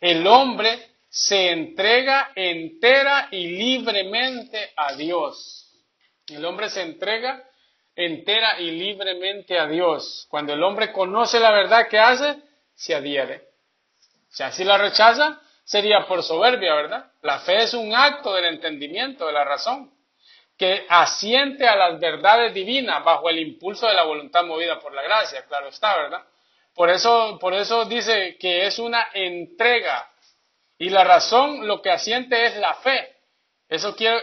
[0.00, 5.72] el hombre se entrega entera y libremente a Dios.
[6.28, 7.42] El hombre se entrega
[7.96, 10.28] entera y libremente a Dios.
[10.30, 12.36] Cuando el hombre conoce la verdad que hace,
[12.76, 13.48] se adhiere.
[14.28, 17.12] Si la rechaza, sería por soberbia, ¿verdad?
[17.22, 19.92] La fe es un acto del entendimiento, de la razón,
[20.56, 25.02] que asiente a las verdades divinas bajo el impulso de la voluntad movida por la
[25.02, 26.24] gracia, claro está, ¿verdad?
[26.74, 30.08] Por eso, por eso dice que es una entrega.
[30.78, 33.16] Y la razón lo que asiente es la fe.
[33.68, 34.20] Eso quiero,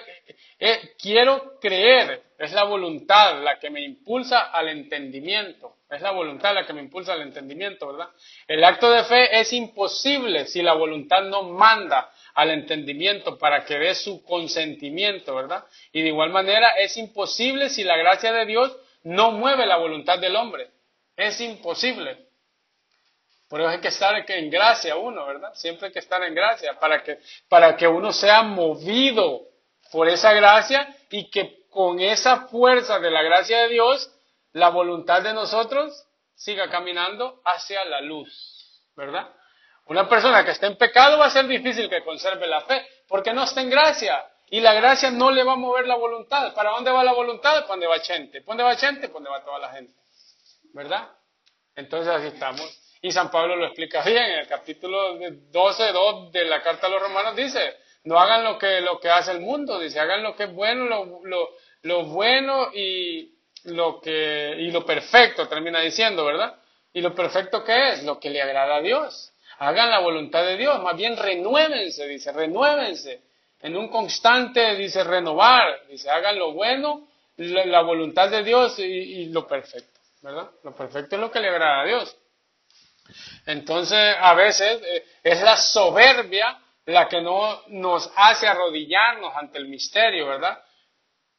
[0.60, 5.75] eh, quiero creer, es la voluntad la que me impulsa al entendimiento.
[5.89, 8.10] Es la voluntad la que me impulsa al entendimiento, ¿verdad?
[8.47, 13.80] El acto de fe es imposible si la voluntad no manda al entendimiento para que
[13.80, 15.65] dé su consentimiento, ¿verdad?
[15.91, 20.19] Y de igual manera es imposible si la gracia de Dios no mueve la voluntad
[20.19, 20.69] del hombre.
[21.17, 22.30] Es imposible.
[23.47, 25.52] Por eso hay que estar en gracia uno, ¿verdad?
[25.56, 29.47] Siempre hay que estar en gracia para que, para que uno sea movido
[29.91, 34.12] por esa gracia y que con esa fuerza de la gracia de Dios,
[34.60, 39.28] la voluntad de nosotros siga caminando hacia la luz, ¿verdad?
[39.86, 43.34] Una persona que está en pecado va a ser difícil que conserve la fe, porque
[43.34, 44.24] no está en gracia.
[44.52, 46.54] Y la gracia no le va a mover la voluntad.
[46.54, 47.65] ¿Para dónde va la voluntad?
[47.67, 48.41] ¿Para va gente?
[48.41, 49.08] ¿Para dónde va gente?
[49.08, 49.93] ¿Para dónde va toda la gente?
[50.74, 51.10] ¿Verdad?
[51.76, 52.80] Entonces así estamos.
[53.02, 56.89] Y San Pablo lo explica bien en el capítulo 12, 2 de la carta a
[56.89, 60.36] los romanos, dice, no hagan lo que, lo que hace el mundo, dice, hagan lo
[60.36, 61.50] que es bueno, lo, lo,
[61.84, 66.56] lo bueno y lo, que, y lo perfecto, termina diciendo, ¿verdad?
[66.93, 68.04] ¿Y lo perfecto qué es?
[68.04, 69.32] Lo que le agrada a Dios.
[69.60, 73.22] Hagan la voluntad de Dios, más bien renuévense, dice, renuévense.
[73.62, 79.26] En un constante, dice, renovar, dice, hagan lo bueno, la, voluntad de Dios y, y
[79.28, 80.50] lo perfecto, ¿verdad?
[80.63, 82.17] Lo perfecto es lo que le agrada a Dios.
[83.45, 89.67] Entonces, a veces eh, es la soberbia la que no nos hace arrodillarnos ante el
[89.67, 90.60] misterio, ¿verdad?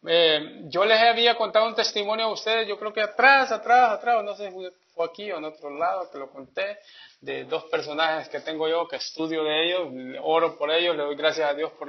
[0.07, 4.25] Eh, yo les había contado un testimonio a ustedes, yo creo que atrás, atrás, atrás,
[4.25, 4.51] no sé
[4.95, 6.79] fue aquí o en otro lado que lo conté,
[7.21, 9.89] de dos personajes que tengo yo, que estudio de ellos,
[10.23, 11.89] oro por ellos, le doy gracias a Dios por,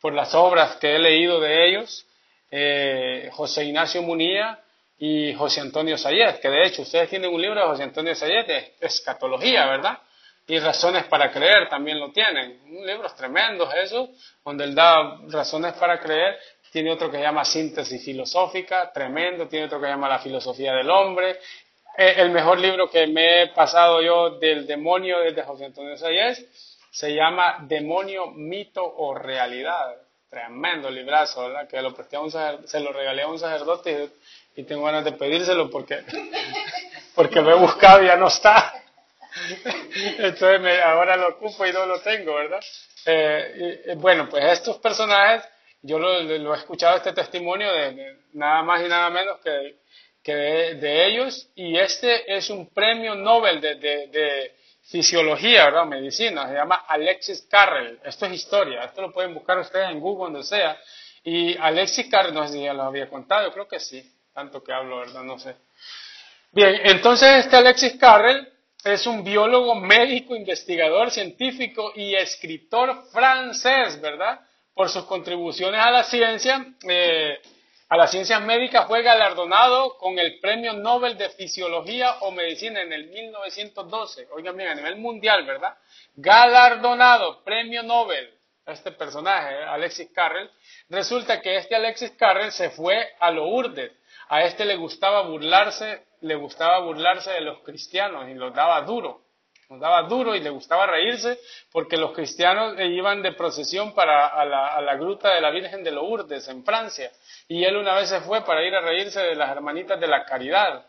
[0.00, 2.06] por las obras que he leído de ellos.
[2.50, 4.60] Eh, José Ignacio Munía
[4.98, 8.46] y José Antonio Sayet, que de hecho ustedes tienen un libro de José Antonio Sayet
[8.46, 9.98] de escatología, ¿verdad?
[10.46, 12.60] Y razones para creer también lo tienen.
[12.66, 14.10] Un libro tremendo eso,
[14.44, 16.38] donde él da razones para creer.
[16.74, 19.46] Tiene otro que llama Síntesis Filosófica, tremendo.
[19.46, 21.38] Tiene otro que llama La Filosofía del Hombre.
[21.96, 26.36] Eh, el mejor libro que me he pasado yo del demonio desde José Antonio Sayet
[26.90, 29.94] se llama Demonio, Mito o Realidad.
[30.28, 31.68] Tremendo librazo, ¿verdad?
[31.68, 32.16] Que lo presté
[32.64, 34.10] se lo regalé a un sacerdote
[34.56, 36.02] y tengo ganas de pedírselo porque,
[37.14, 38.82] porque lo he buscado y ya no está.
[40.18, 42.60] Entonces ahora lo ocupo y no lo tengo, ¿verdad?
[43.06, 45.53] Eh, bueno, pues estos personajes,
[45.84, 49.76] yo lo, he escuchado este testimonio de, nada más y nada menos que,
[50.22, 55.86] que de, ellos y este es un premio Nobel de, de, fisiología, ¿verdad?
[55.86, 57.98] Medicina, se llama Alexis Carrel.
[58.04, 60.78] Esto es historia, esto lo pueden buscar ustedes en Google, donde sea.
[61.22, 64.62] Y Alexis Carrel, no sé si ya lo había contado, yo creo que sí tanto
[64.62, 65.22] que hablo, ¿verdad?
[65.22, 65.54] No sé.
[66.50, 68.48] Bien, entonces este Alexis Carrel
[68.84, 74.40] es un biólogo, médico, investigador, científico y escritor francés, ¿verdad?
[74.74, 77.40] Por sus contribuciones a la ciencia, eh,
[77.88, 82.92] a las ciencias médicas fue galardonado con el Premio Nobel de Fisiología o Medicina en
[82.92, 84.28] el 1912.
[84.32, 85.76] Oigan bien, a nivel mundial, ¿verdad?
[86.16, 88.34] Galardonado, Premio Nobel,
[88.66, 90.50] este personaje, Alexis Carrel.
[90.88, 93.92] Resulta que este Alexis Carrel se fue a Lourdes
[94.28, 99.22] a este le gustaba burlarse, le gustaba burlarse de los cristianos y los daba duro,
[99.68, 101.38] los daba duro y le gustaba reírse
[101.72, 106.48] porque los cristianos iban de procesión para a la, gruta de la Virgen de Lourdes
[106.48, 107.10] en Francia
[107.48, 110.24] y él una vez se fue para ir a reírse de las hermanitas de la
[110.24, 110.86] caridad.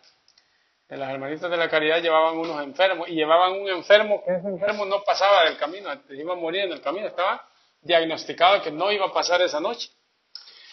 [0.88, 4.48] De las hermanitas de la caridad llevaban unos enfermos y llevaban un enfermo que ese
[4.48, 7.48] enfermo no pasaba del camino, iba a morir en el camino, estaba
[7.82, 9.90] diagnosticado que no iba a pasar esa noche.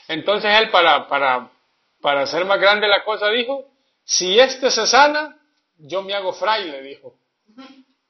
[0.08, 1.48] Entonces él para, para,
[2.00, 3.64] para hacer más grande la cosa, dijo,
[4.04, 5.38] si este se sana,
[5.78, 7.14] yo me hago fraile, dijo.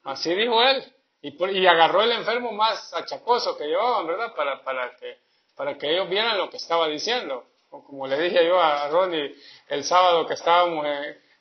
[0.03, 0.83] Así dijo él.
[1.21, 4.35] Y, agarró el enfermo más achacoso que llevaban, ¿verdad?
[4.35, 5.19] Para, para, que,
[5.55, 7.45] para que ellos vieran lo que estaba diciendo.
[7.69, 9.33] O como le dije yo a Ronnie
[9.69, 10.85] el sábado que estábamos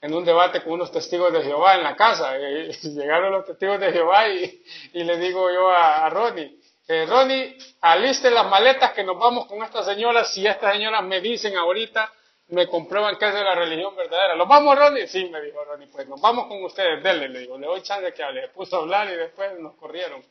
[0.00, 2.38] en, un debate con unos testigos de Jehová en la casa.
[2.38, 4.62] Y, llegaron los testigos de Jehová y,
[4.94, 9.84] le digo yo a, Ronnie, eh, Ronnie, aliste las maletas que nos vamos con estas
[9.84, 12.12] señoras si estas señoras me dicen ahorita
[12.52, 14.34] me comprueban que es de la religión verdadera.
[14.34, 15.08] ¿Los vamos, Ronnie?
[15.08, 18.04] Sí, me dijo Ronnie, pues nos vamos con ustedes, denle, le digo, le doy chance
[18.04, 18.42] de que hable.
[18.42, 20.22] Se puso a hablar y después nos corrieron.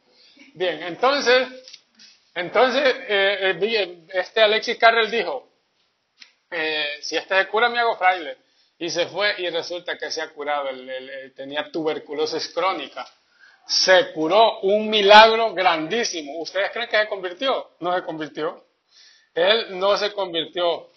[0.53, 1.47] Bien, entonces,
[2.35, 5.49] entonces, eh, eh, este Alexis Carrel dijo,
[6.51, 8.37] eh, si este se cura me hago fraile.
[8.77, 10.69] Y se fue y resulta que se ha curado,
[11.35, 13.05] tenía tuberculosis crónica.
[13.65, 16.39] Se curó un milagro grandísimo.
[16.39, 17.71] ¿Ustedes creen que se convirtió?
[17.79, 18.65] No se convirtió.
[19.33, 20.89] Él no se convirtió.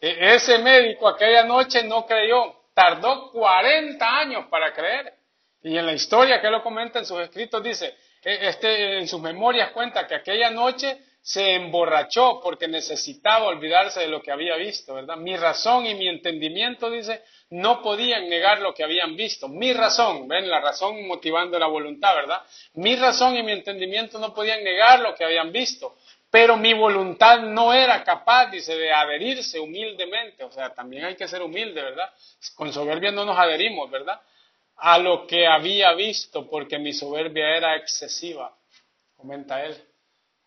[0.00, 2.54] E, ese médico aquella noche no creyó.
[2.74, 5.14] Tardó 40 años para creer.
[5.62, 9.20] Y en la historia que lo comenta en sus escritos dice, e, este, en sus
[9.20, 14.94] memorias cuenta que aquella noche se emborrachó porque necesitaba olvidarse de lo que había visto,
[14.94, 15.16] ¿verdad?
[15.16, 19.48] Mi razón y mi entendimiento, dice, no podían negar lo que habían visto.
[19.48, 22.42] Mi razón, ven, la razón motivando la voluntad, ¿verdad?
[22.74, 25.96] Mi razón y mi entendimiento no podían negar lo que habían visto.
[26.30, 30.44] Pero mi voluntad no era capaz, dice, de adherirse humildemente.
[30.44, 32.12] O sea, también hay que ser humilde, ¿verdad?
[32.54, 34.20] Con soberbia no nos adherimos, ¿verdad?
[34.76, 38.54] A lo que había visto, porque mi soberbia era excesiva,
[39.16, 39.76] comenta él,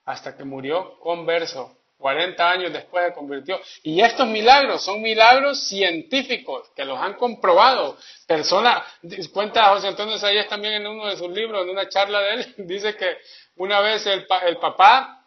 [0.06, 1.78] hasta que murió converso.
[1.98, 3.60] 40 años después se convirtió.
[3.84, 7.96] Y estos milagros son milagros científicos que los han comprobado.
[8.26, 8.84] Personas,
[9.32, 12.54] cuenta José Antonio Sayas también en uno de sus libros, en una charla de él,
[12.68, 13.18] dice que
[13.58, 15.21] una vez el, el papá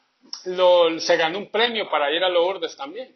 [0.45, 3.15] lo, se ganó un premio para ir a Lourdes también.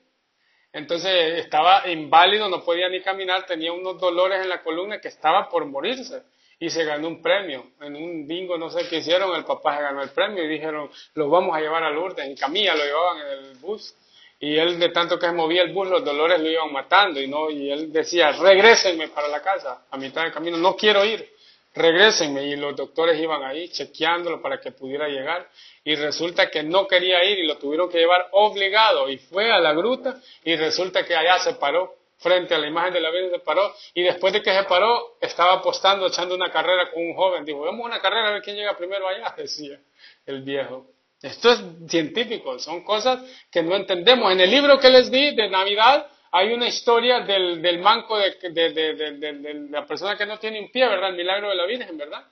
[0.73, 5.49] Entonces estaba inválido, no podía ni caminar, tenía unos dolores en la columna que estaba
[5.49, 6.23] por morirse
[6.59, 7.73] y se ganó un premio.
[7.81, 10.91] En un bingo, no sé qué hicieron, el papá se ganó el premio y dijeron,
[11.15, 12.27] lo vamos a llevar a Lourdes.
[12.27, 13.95] En camilla lo llevaban en el bus
[14.41, 17.27] y él de tanto que se movía el bus, los dolores lo iban matando y,
[17.27, 21.29] no, y él decía, regrésenme para la casa a mitad del camino, no quiero ir
[21.75, 22.45] regrésenme.
[22.45, 25.49] Y los doctores iban ahí chequeándolo para que pudiera llegar.
[25.85, 29.09] Y resulta que no quería ir y lo tuvieron que llevar obligado.
[29.09, 32.93] Y fue a la gruta y resulta que allá se paró frente a la imagen
[32.93, 36.51] de la Virgen se paró y después de que se paró estaba apostando, echando una
[36.51, 37.45] carrera con un joven.
[37.45, 39.81] Dijo, vamos una carrera a ver quién llega primero allá, decía
[40.27, 40.87] el viejo.
[41.21, 44.31] Esto es científico, son cosas que no entendemos.
[44.33, 48.37] En el libro que les di de Navidad, hay una historia del, del manco de,
[48.51, 51.11] de, de, la persona que no tiene un pie, ¿verdad?
[51.11, 52.27] El milagro de la Virgen, ¿verdad?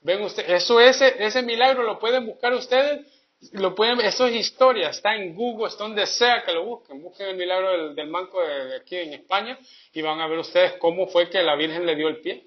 [0.00, 3.06] Ven ustedes, eso ese, ese milagro lo pueden buscar ustedes,
[3.52, 7.28] lo pueden, eso es historia, está en Google, está donde sea que lo busquen, busquen
[7.28, 9.58] el milagro del, manco de, aquí en España
[9.92, 12.46] y van a ver ustedes cómo fue que la Virgen le dio el pie.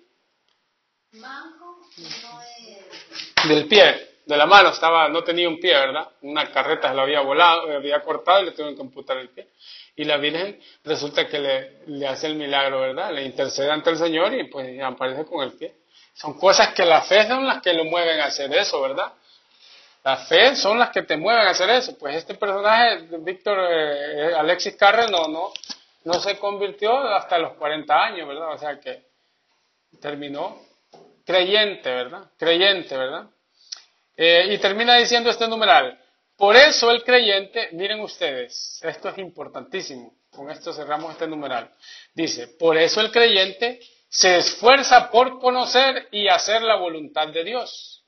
[1.14, 3.48] Manco no es...
[3.50, 6.10] Del pie, de la mano, estaba, no tenía un pie, ¿verdad?
[6.22, 9.48] Una carreta se lo había volado, había cortado y le tuvieron que amputar el pie
[9.96, 11.40] y la Virgen resulta que
[11.86, 13.12] le, hace el milagro, ¿verdad?
[13.12, 15.76] Le intercede ante el Señor y pues aparece con el pie.
[16.14, 19.12] Son cosas que la fe son las que lo mueven a hacer eso, ¿verdad?
[20.04, 21.98] La fe son las que te mueven a hacer eso.
[21.98, 25.52] Pues este personaje, Víctor eh, Alexis Carre, no, no,
[26.06, 28.54] no se convirtió hasta los 40 años, ¿verdad?
[28.54, 29.04] O sea que
[30.00, 30.60] terminó
[31.26, 32.32] creyente, ¿verdad?
[32.38, 33.28] Creyente, ¿verdad?
[34.18, 36.01] Eh, y termina diciendo este numeral,
[36.42, 41.72] por eso el creyente, miren ustedes, esto es importantísimo, con esto cerramos este numeral.
[42.16, 48.01] Dice, por eso el creyente se esfuerza por conocer y hacer la voluntad de Dios.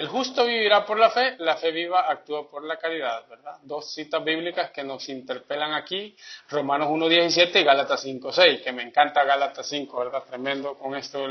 [0.00, 3.58] El justo vivirá por la fe, la fe viva actúa por la caridad, ¿verdad?
[3.64, 6.16] Dos citas bíblicas que nos interpelan aquí,
[6.48, 10.22] Romanos 1.17 y Gálatas 5.6, que me encanta Gálatas 5, ¿verdad?
[10.22, 11.26] Tremendo con esto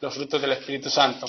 [0.00, 1.26] los frutos del Espíritu Santo.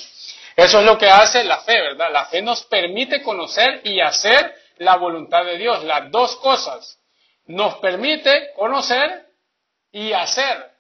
[0.55, 2.11] Eso es lo que hace la fe, ¿verdad?
[2.11, 6.97] La fe nos permite conocer y hacer la voluntad de Dios, las dos cosas.
[7.45, 9.27] Nos permite conocer
[9.91, 10.71] y hacer.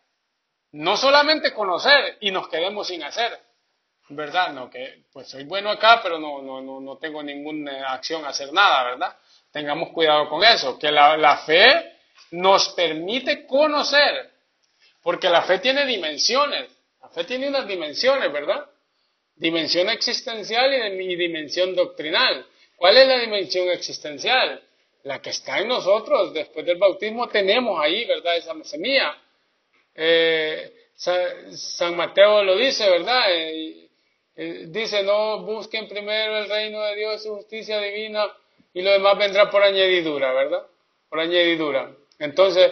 [0.71, 3.48] No solamente conocer y nos quedemos sin hacer.
[4.09, 4.53] ¿Verdad?
[4.53, 8.29] No, que pues soy bueno acá, pero no, no, no, no tengo ninguna acción a
[8.29, 9.15] hacer nada, ¿verdad?
[9.51, 11.97] Tengamos cuidado con eso, que la, la fe
[12.31, 14.31] nos permite conocer,
[15.01, 16.69] porque la fe tiene dimensiones,
[17.01, 18.65] la fe tiene unas dimensiones, ¿verdad?
[19.39, 22.45] dimensión existencial y, dimensión doctrinal.
[22.75, 24.61] ¿Cuál es la dimensión existencial?
[25.03, 26.33] La que está en nosotros.
[26.33, 28.35] Después del bautismo tenemos ahí, ¿verdad?
[28.35, 29.17] Esa semilla.
[29.95, 33.23] Eh, San Mateo lo dice, ¿verdad?
[33.29, 33.88] Eh,
[34.41, 38.25] eh, dice, no busquen primero el reino de Dios, su justicia divina,
[38.73, 40.65] y lo demás vendrá por añadidura, ¿verdad?
[41.09, 41.91] Por añadidura.
[42.19, 42.71] Entonces,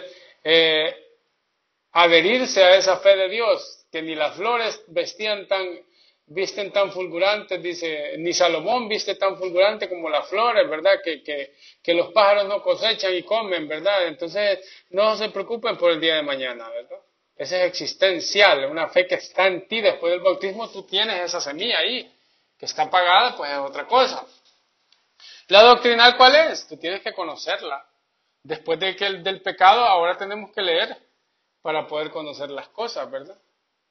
[1.92, 5.80] adherirse a esa fe de Dios, que ni las flores vestían tan
[6.28, 11.00] visten tan fulgurantes, dice, ni Salomón viste tan fulgurante como las flores, ¿verdad?
[11.02, 14.06] Que, que, que, los pájaros no cosechan y comen, ¿verdad?
[14.06, 14.58] Entonces,
[14.90, 16.98] no se preocupen por el día de mañana, ¿verdad?
[17.38, 21.40] Esa es existencial, una fe que está en ti después del bautismo, tú tienes esa
[21.40, 22.12] semilla ahí,
[22.58, 24.26] que está apagada, pues es otra cosa.
[25.46, 26.66] La doctrinal, ¿cuál es?
[26.66, 27.86] Tú tienes que conocerla.
[28.42, 30.96] Después de que el, del pecado, ahora tenemos que leer
[31.62, 33.38] para poder conocer las cosas, ¿verdad?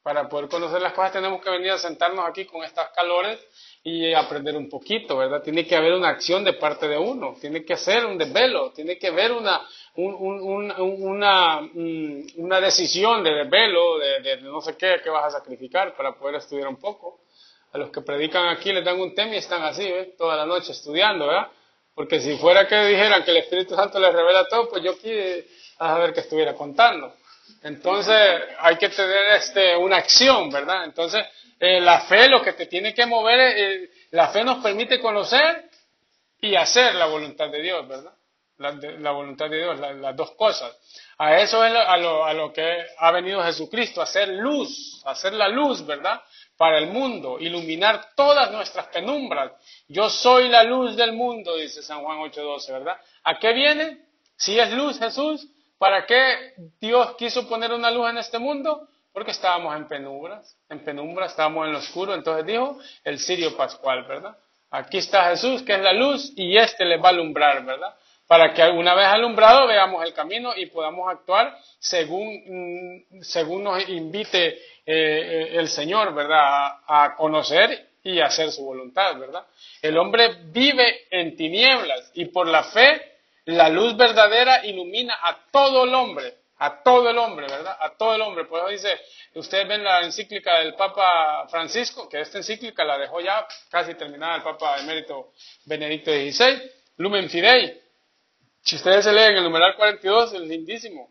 [0.07, 3.45] Para poder conocer las cosas tenemos que venir a sentarnos aquí con estas calores
[3.83, 5.43] y aprender un poquito, ¿verdad?
[5.43, 8.97] Tiene que haber una acción de parte de uno, tiene que ser un desvelo, tiene
[8.97, 9.59] que haber una,
[9.97, 16.13] una, mm, una decisión de desvelo, de, no sé qué, que vas a sacrificar para
[16.13, 17.19] poder estudiar un poco.
[17.73, 20.15] A los que predican aquí les dan un tema y están así, ¿ves?
[20.15, 21.51] Toda la noche estudiando, ¿verdad?
[21.93, 25.11] Porque si fuera que dijeran que el Espíritu Santo les revela todo, pues yo aquí
[25.79, 27.13] a ver que estuviera contando.
[27.67, 28.15] Entonces
[28.59, 30.85] hay que tener este, una acción, ¿verdad?
[30.85, 31.25] Entonces
[31.59, 35.69] eh, la fe lo que te tiene que mover, eh, la fe nos permite conocer
[36.39, 38.13] y hacer la voluntad de Dios, ¿verdad?
[38.57, 40.75] La, voluntad de Dios, las dos cosas.
[41.19, 45.47] A eso es a lo, a lo que ha venido Jesucristo, hacer luz, hacer la
[45.47, 46.21] luz, ¿verdad?
[46.55, 49.51] Para el mundo, iluminar todas nuestras penumbras.
[49.87, 52.97] Yo soy la luz del mundo, dice San Juan 8:12, ¿verdad?
[53.23, 54.05] ¿A qué viene?
[54.37, 55.47] Si es luz Jesús,
[55.77, 58.87] ¿para qué Dios quiso poner una luz en este mundo?
[59.13, 64.03] Porque estábamos en penumbras, en penumbras, estábamos en lo oscuro, entonces dijo el Sirio Pascual,
[64.03, 64.37] ¿verdad?
[64.69, 67.95] Aquí está Jesús, que es la luz, y este les va a alumbrar, ¿verdad?
[68.27, 73.87] Para que una vez alumbrado veamos el camino y podamos actuar según, mm, según nos
[73.87, 76.79] invite eh, eh, el Señor, ¿verdad?
[76.85, 79.45] A, conocer y hacer su voluntad, ¿verdad?
[79.81, 83.16] El hombre vive en tinieblas y por la fe
[83.47, 87.77] la luz verdadera ilumina a todo el hombre, a todo el hombre, ¿verdad?
[87.79, 88.43] A todo el hombre.
[88.45, 88.99] Por eso dice,
[89.35, 94.35] ustedes ven la encíclica del Papa Francisco, que esta encíclica la dejó ya casi terminada
[94.37, 95.31] el Papa emérito
[95.65, 96.61] Benedicto XVI,
[96.97, 97.81] Lumen Fidei.
[98.61, 101.09] Si ustedes se leen el numeral 42, es lindísimo.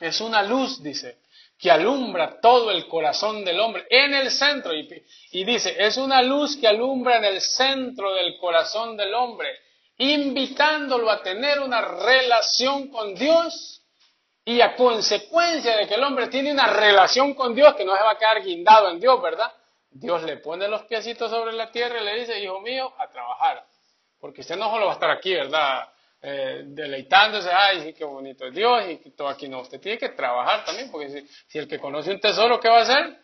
[0.00, 1.18] Es una luz, dice,
[1.58, 4.74] que alumbra todo el corazón del hombre en el centro.
[4.74, 4.88] Y,
[5.32, 9.65] y dice, es una luz que alumbra en el centro del corazón del hombre,
[9.98, 13.82] invitándolo a tener una relación con Dios
[14.44, 18.02] y a consecuencia de que el hombre tiene una relación con Dios, que no se
[18.02, 19.52] va a quedar guindado en Dios, ¿verdad?
[19.90, 23.64] Dios le pone los piecitos sobre la tierra y le dice, hijo mío, a trabajar.
[24.20, 25.88] Porque usted no solo va a estar aquí, ¿verdad?
[26.22, 29.60] Eh, deleitándose, ay, qué bonito es Dios y todo aquí no.
[29.60, 32.78] Usted tiene que trabajar también, porque si, si el que conoce un tesoro, ¿qué va
[32.78, 33.18] a hacer?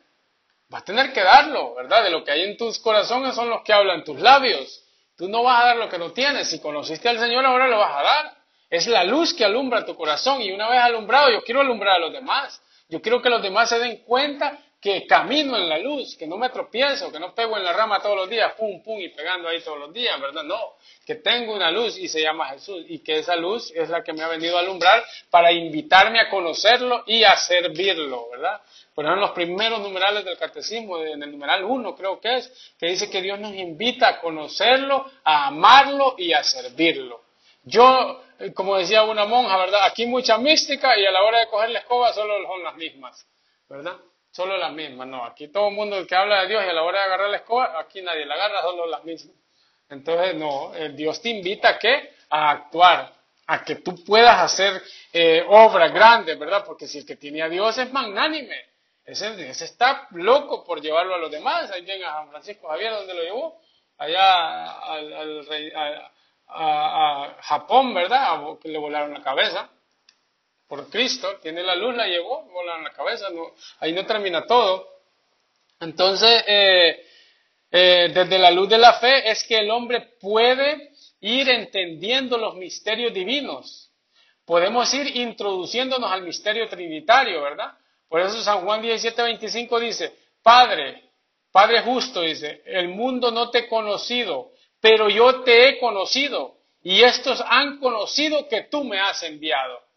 [0.73, 2.03] Va a tener que darlo, ¿verdad?
[2.03, 4.83] De lo que hay en tus corazones son los que hablan tus labios.
[5.23, 6.51] Tú no vas a dar lo que no tienes.
[6.51, 8.35] Si conociste al Señor, ahora lo vas a dar.
[8.69, 11.99] Es la luz que alumbra tu corazón y una vez alumbrado yo quiero alumbrar a
[12.01, 12.61] los demás.
[12.89, 16.37] Yo quiero que los demás se den cuenta que camino en la luz, que no
[16.37, 19.49] me tropiezo, que no pego en la rama todos los días, pum, pum, y pegando
[19.49, 20.43] ahí todos los días, ¿verdad?
[20.43, 20.75] No,
[21.07, 24.13] que tengo una luz y se llama Jesús y que esa luz es la que
[24.13, 28.61] me ha venido a alumbrar para invitarme a conocerlo y a servirlo, ¿verdad?
[28.93, 32.87] Por ejemplo, los primeros numerales del catecismo, en el numeral 1 creo que es, que
[32.87, 37.23] dice que Dios nos invita a conocerlo, a amarlo y a servirlo.
[37.63, 39.85] Yo eh, como decía una monja, ¿verdad?
[39.85, 43.25] Aquí mucha mística y a la hora de coger la escoba solo son las mismas,
[43.69, 43.97] ¿verdad?
[44.33, 45.25] Solo las mismas, no.
[45.27, 47.37] Aquí todo el mundo que habla de Dios y a la hora de agarrar la
[47.37, 49.37] escoba, aquí nadie la agarra, solo las mismas.
[49.91, 52.15] Entonces, no, eh, Dios te invita a qué?
[52.31, 53.13] A actuar,
[53.47, 56.65] a que tú puedas hacer eh, obras grandes, ¿verdad?
[56.65, 58.73] Porque si el que tiene a Dios es magnánime,
[59.05, 61.71] ese, está loco por llevarlo a los demás.
[61.71, 63.61] Ahí llega San Francisco Javier, donde lo llevó?
[63.99, 65.71] Allá al, rey,
[66.49, 68.41] a, Japón, ¿verdad?
[68.63, 69.69] Que le volaron la cabeza.
[70.73, 73.27] Por Cristo, tiene la luz, la llevó, volaron la cabeza.
[73.81, 74.89] ahí no termina todo.
[75.79, 77.07] Entonces, eh,
[77.71, 82.55] eh, desde la luz de la fe es que el hombre puede ir entendiendo los
[82.55, 83.91] misterios divinos.
[84.47, 87.75] Podemos ir introduciéndonos al misterio trinitario, ¿verdad?
[88.09, 91.03] Por eso San Juan 17, 25 dice, Padre,
[91.51, 97.03] Padre justo, dice, el mundo no te he conocido, pero yo te he conocido y
[97.03, 99.92] estos han conocido que tú me has enviado.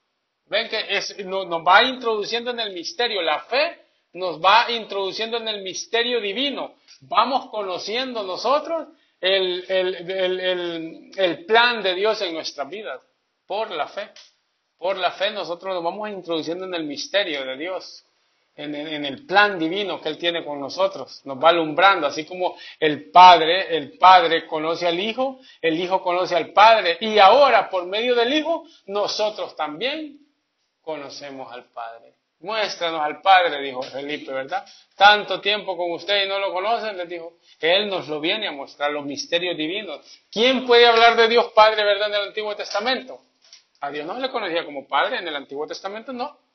[0.47, 3.79] Ven que nos, va introduciendo en el misterio, la fe
[4.13, 6.75] nos va introduciendo en el misterio divino.
[7.01, 8.87] Vamos conociendo nosotros
[9.19, 9.65] el,
[11.17, 13.01] el plan de Dios en nuestras vidas
[13.45, 14.09] por la fe.
[14.77, 18.05] Por la fe nosotros nos vamos introduciendo en el misterio de Dios
[18.55, 21.21] en, el plan divino que Él tiene con nosotros.
[21.25, 26.35] Nos va alumbrando, así como el Padre, el Padre conoce al Hijo, el Hijo conoce
[26.35, 30.19] al Padre, y ahora por medio del Hijo, nosotros también
[30.85, 32.13] conocemos al Padre.
[32.39, 34.65] Muéstranos al Padre, dijo Felipe, ¿verdad?
[34.95, 37.33] Tanto tiempo con usted y no lo conocen, les dijo.
[37.59, 39.99] Él nos lo viene a mostrar, los misterios divinos.
[40.31, 43.19] ¿Quién puede hablar de Dios Padre, verdad, en el Antiguo Testamento?
[43.81, 46.45] A Dios no se le conocía como Padre, en el Antiguo Testamento no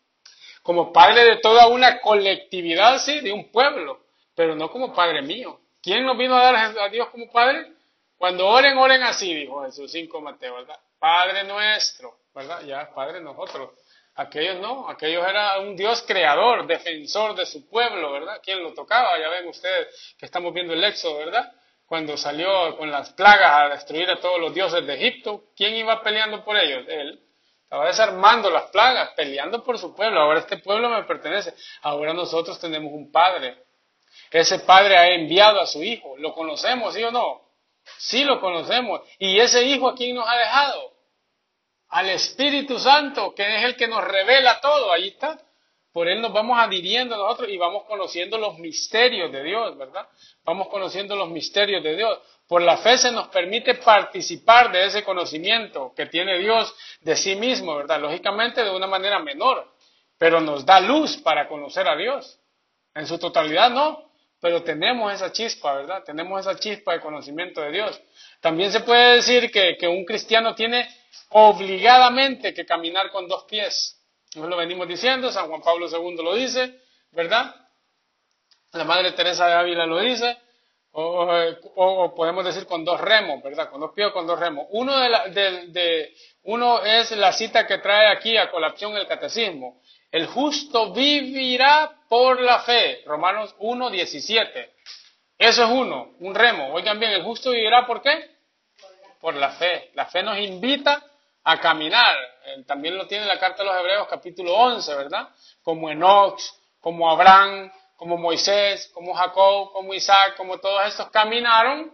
[0.62, 4.00] como padre de toda una colectividad, sí, de un pueblo,
[4.34, 5.60] pero no como padre mío.
[5.82, 7.72] ¿Quién nos vino a dar a Dios como padre?
[8.18, 10.78] Cuando oren, oren así, dijo Jesús 5 Mateo, ¿verdad?
[10.98, 12.62] Padre nuestro, ¿verdad?
[12.64, 13.70] Ya, Padre nosotros.
[14.16, 18.40] Aquellos no, aquellos era un Dios creador, defensor de su pueblo, ¿verdad?
[18.42, 19.18] ¿Quién lo tocaba?
[19.18, 21.52] Ya ven ustedes que estamos viendo el éxodo, ¿verdad?
[21.86, 26.02] Cuando salió con las plagas a destruir a todos los dioses de Egipto, ¿quién iba
[26.02, 26.84] peleando por ellos?
[26.88, 27.20] Él.
[27.62, 30.20] Estaba desarmando las plagas, peleando por su pueblo.
[30.20, 31.54] Ahora este pueblo me pertenece.
[31.82, 33.56] Ahora nosotros tenemos un padre.
[34.30, 36.16] Ese Padre ha enviado a su Hijo.
[36.18, 37.42] ¿Lo conocemos, sí o no?
[37.98, 39.00] Sí lo conocemos.
[39.18, 40.89] ¿Y ese Hijo a quién nos ha dejado?
[41.91, 44.93] Al Espíritu Santo, que es el que nos revela todo.
[44.93, 45.38] Ahí está.
[45.93, 50.09] Por Él nos vamos adhiriendo nosotros y vamos conociendo los misterios de Dios, ¿verdad?
[50.45, 52.18] Vamos conociendo los misterios de Dios.
[52.47, 57.34] Por la fe se nos permite participar de ese conocimiento que tiene Dios de sí
[57.34, 58.01] mismo, ¿verdad?
[58.01, 59.72] Lógicamente de una manera menor,
[60.16, 62.38] pero nos da luz para conocer a Dios.
[62.95, 66.05] En su totalidad no, pero tenemos esa chispa, ¿verdad?
[66.05, 68.01] Tenemos esa chispa de conocimiento de Dios.
[68.41, 70.88] También se puede decir que, que un cristiano tiene
[71.30, 73.96] obligadamente que caminar con dos pies.
[74.34, 76.80] Nos lo venimos diciendo, San Juan Pablo II lo dice,
[77.12, 77.54] ¿verdad?
[78.72, 80.36] La Madre Teresa de Ávila lo dice,
[80.92, 83.70] o, podemos decir con dos remos, ¿verdad?
[83.70, 84.66] Con dos pies o con dos remos.
[84.70, 89.80] Uno, de, uno es la cita que trae aquí a colación el catecismo.
[90.11, 93.02] El justo vivirá por la fe.
[93.06, 94.74] Romanos 1, 17.
[95.38, 96.72] Eso es uno, un remo.
[96.74, 98.39] Oigan bien, el justo vivirá por qué?
[99.20, 99.90] Por la fe.
[99.94, 101.02] La fe nos invita
[101.44, 102.16] a caminar.
[102.46, 105.28] Eh, también lo tiene la carta de los Hebreos capítulo 11, ¿verdad?
[105.62, 106.40] Como Enoch,
[106.80, 111.92] como Abraham, como Moisés, como Jacob, como Isaac, como todos estos caminaron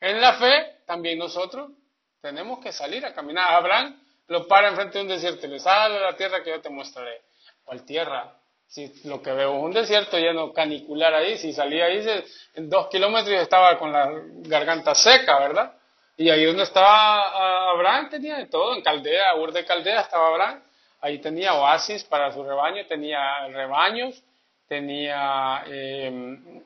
[0.00, 1.70] en la fe, también nosotros
[2.20, 3.54] tenemos que salir a caminar.
[3.54, 6.60] Abraham lo para enfrente de un desierto y le sale de la tierra que yo
[6.60, 7.22] te mostraré.
[7.64, 8.34] ¿Cuál tierra?
[8.66, 12.04] Si lo que veo es un desierto lleno canicular ahí, si salía ahí
[12.54, 14.10] en dos kilómetros estaba con la
[14.42, 15.75] garganta seca, ¿verdad?
[16.16, 20.28] Y ahí donde estaba ah, Abraham tenía de todo, en Caldea, Ur de Caldea estaba
[20.28, 20.62] Abraham,
[21.00, 24.22] ahí tenía oasis para su rebaño, tenía rebaños,
[24.66, 26.62] tenía eh,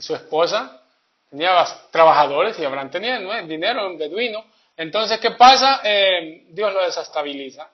[0.00, 0.82] su esposa,
[1.30, 4.44] tenía trabajadores y Abraham tenía dinero, un beduino.
[4.76, 5.80] Entonces, ¿qué pasa?
[5.84, 7.70] Eh, Dios lo desestabiliza.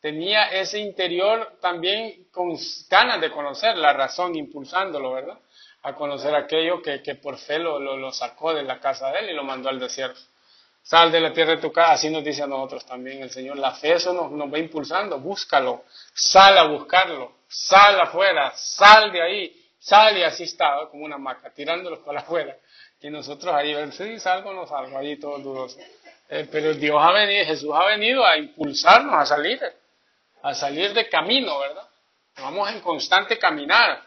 [0.00, 2.56] Tenía ese interior también con
[2.90, 5.38] ganas de conocer la razón, impulsándolo, ¿verdad?
[5.86, 9.34] A conocer aquello que, por fe lo, lo, sacó de la casa de él y
[9.34, 10.20] lo mandó al desierto.
[10.82, 13.56] Sal de la tierra de tu casa, así nos dice a nosotros también el Señor.
[13.56, 19.22] La fe eso nos, nos va impulsando, búscalo, sal a buscarlo, sal afuera, sal de
[19.22, 22.56] ahí, sal y así está, como una maca, tirándolos para afuera.
[23.00, 25.80] Y nosotros ahí, sí, salgo o no salgo, ahí todos dudosos.
[26.28, 29.60] Eh, pero Dios ha venido, Jesús ha venido a impulsarnos a salir,
[30.42, 31.88] a salir de camino, ¿verdad?
[32.38, 34.02] Vamos en constante caminar.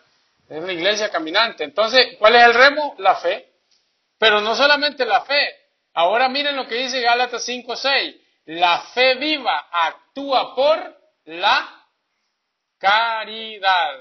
[0.49, 1.63] Es una iglesia caminante.
[1.63, 2.95] Entonces, ¿cuál es el remo?
[2.97, 3.53] La fe.
[4.17, 5.55] Pero no solamente la fe.
[5.93, 8.19] Ahora miren lo que dice Gálatas 5:6.
[8.45, 11.85] La fe viva actúa por la
[12.79, 13.99] caridad.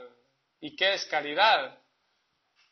[0.61, 1.79] ¿Y qué es caridad?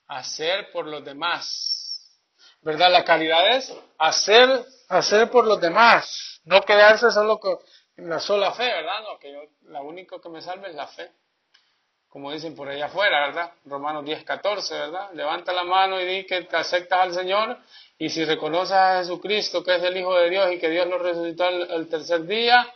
[0.09, 2.19] Hacer por los demás.
[2.63, 2.91] ¿Verdad?
[2.91, 6.41] La caridad es hacer, hacer por los demás.
[6.45, 7.59] No quedarse solo con
[7.97, 9.03] la sola fe, ¿verdad?
[9.03, 11.13] No, que yo, la única que me salve es la fe
[12.17, 13.53] como dicen por allá afuera, ¿verdad?
[13.67, 15.11] Romanos 10, 14, ¿verdad?
[15.13, 17.59] Levanta la mano y di que te aceptas al Señor
[17.99, 20.97] y si reconoces a Jesucristo que es el Hijo de Dios y que Dios lo
[20.97, 22.73] resucitó el, tercer día,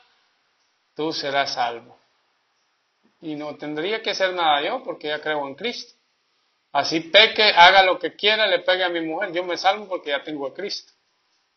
[0.95, 1.99] tú serás salvo.
[3.23, 5.95] Y no tendría que ser nada yo porque ya creo en Cristo.
[6.73, 10.11] Así peque, haga lo que quiera, le pegue a mi mujer, yo me salvo porque
[10.11, 10.93] ya tengo a Cristo.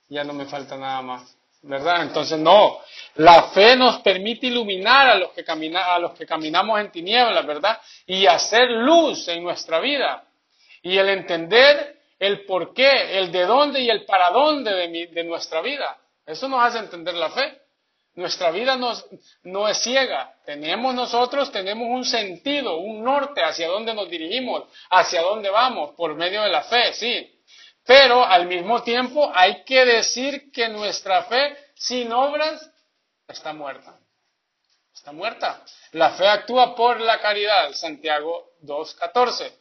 [0.08, 1.36] Ya no me falta nada más.
[1.64, 2.04] ¿Verdad?
[2.04, 2.80] Entonces no,
[3.16, 7.46] la fe nos permite iluminar a los que, camina, a los que caminamos en tinieblas,
[7.46, 7.80] ¿verdad?
[8.06, 10.24] Y hacer luz en nuestra vida.
[10.82, 15.24] Y el entender el por qué, el de dónde y el para dónde de, de
[15.24, 15.98] nuestra vida.
[16.26, 17.60] Eso nos hace entender la fe.
[18.16, 19.06] Nuestra vida nos,
[19.44, 20.36] no es ciega.
[20.46, 26.14] Tenemos nosotros, tenemos un sentido, un norte hacia dónde nos dirigimos, hacia dónde vamos, por
[26.14, 27.30] medio de la fe, sí.
[27.86, 32.70] Pero al mismo tiempo hay que decir que nuestra fe sin obras
[33.28, 34.00] está muerta.
[34.94, 35.62] Está muerta.
[35.92, 37.72] La fe actúa por la caridad.
[37.74, 39.52] Santiago 2.14.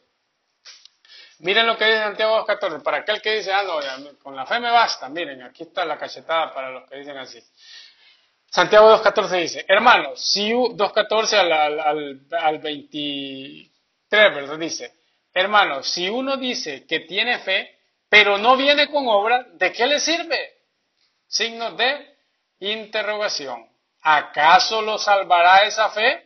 [1.39, 2.81] Miren lo que dice Santiago 2.14.
[2.81, 5.09] Para aquel que dice, ah, no, con la fe me basta.
[5.09, 7.43] Miren, aquí está la cachetada para los que dicen así.
[8.49, 13.71] Santiago 2.14 dice, hermanos, si 2.14 al, al, al 23,
[14.11, 14.57] ¿verdad?
[14.59, 14.93] Dice,
[15.33, 17.72] hermanos, si uno dice que tiene fe,
[18.13, 20.37] pero no viene con obra, ¿de qué le sirve?
[21.27, 22.15] Signos de
[22.59, 23.67] interrogación.
[24.03, 26.23] ¿Acaso lo salvará esa fe?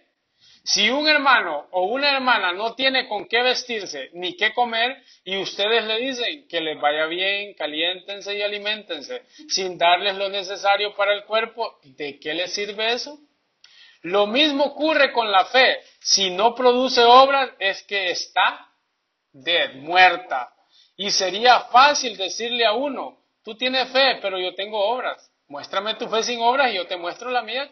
[0.65, 5.37] Si un hermano o una hermana no tiene con qué vestirse ni qué comer y
[5.37, 11.13] ustedes le dicen que les vaya bien, caliéntense y alimentense sin darles lo necesario para
[11.13, 13.17] el cuerpo, ¿de qué les sirve eso?
[14.01, 15.77] Lo mismo ocurre con la fe.
[16.01, 18.67] Si no produce obras es que está
[19.31, 20.51] dead, muerta.
[20.97, 25.31] Y sería fácil decirle a uno, tú tienes fe, pero yo tengo obras.
[25.47, 27.71] Muéstrame tu fe sin obras y yo te muestro la mía,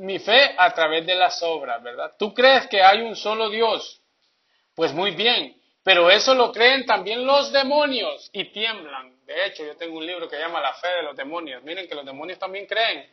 [0.00, 2.12] mi fe a través de las obras, ¿verdad?
[2.18, 4.00] Tú crees que hay un solo Dios.
[4.74, 9.24] Pues muy bien, pero eso lo creen también los demonios y tiemblan.
[9.26, 11.62] De hecho, yo tengo un libro que llama La fe de los demonios.
[11.64, 13.10] Miren que los demonios también creen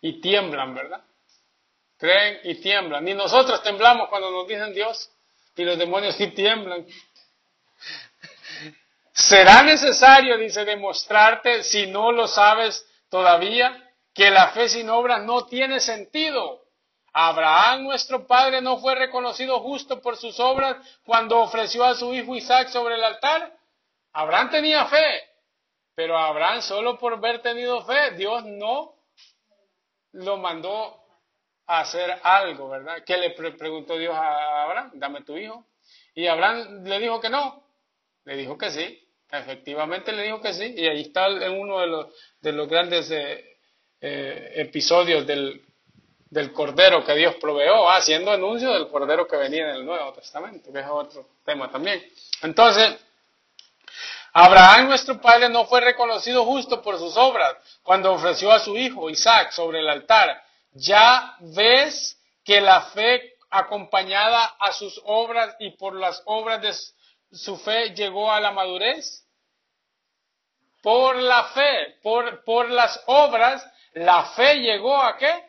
[0.00, 1.00] y tiemblan, ¿verdad?
[1.96, 3.04] Creen y tiemblan.
[3.04, 5.10] Ni nosotros temblamos cuando nos dicen Dios
[5.56, 6.86] y los demonios sí tiemblan.
[9.16, 15.46] Será necesario, dice, demostrarte, si no lo sabes todavía, que la fe sin obras no
[15.46, 16.62] tiene sentido.
[17.14, 22.36] Abraham, nuestro padre, no fue reconocido justo por sus obras cuando ofreció a su hijo
[22.36, 23.56] Isaac sobre el altar.
[24.12, 25.22] Abraham tenía fe,
[25.94, 28.96] pero Abraham solo por haber tenido fe, Dios no
[30.12, 30.94] lo mandó
[31.66, 33.02] a hacer algo, ¿verdad?
[33.06, 34.90] ¿Qué le preguntó Dios a Abraham?
[34.96, 35.64] Dame tu hijo.
[36.14, 37.62] Y Abraham le dijo que no,
[38.24, 39.05] le dijo que sí.
[39.30, 40.74] Efectivamente le dijo que sí.
[40.76, 42.06] Y ahí está uno de los,
[42.40, 43.56] de los grandes eh,
[44.00, 45.62] eh, episodios del,
[46.30, 50.72] del Cordero que Dios proveó, haciendo anuncio del Cordero que venía en el Nuevo Testamento,
[50.72, 52.04] que es otro tema también.
[52.42, 52.96] Entonces,
[54.32, 59.08] Abraham, nuestro padre, no fue reconocido justo por sus obras cuando ofreció a su hijo
[59.08, 60.42] Isaac sobre el altar.
[60.72, 66.74] Ya ves que la fe acompañada a sus obras y por las obras de
[67.32, 69.22] su fe llegó a la madurez.
[70.82, 73.64] Por la fe, por, por las obras,
[73.94, 75.46] la fe llegó a qué?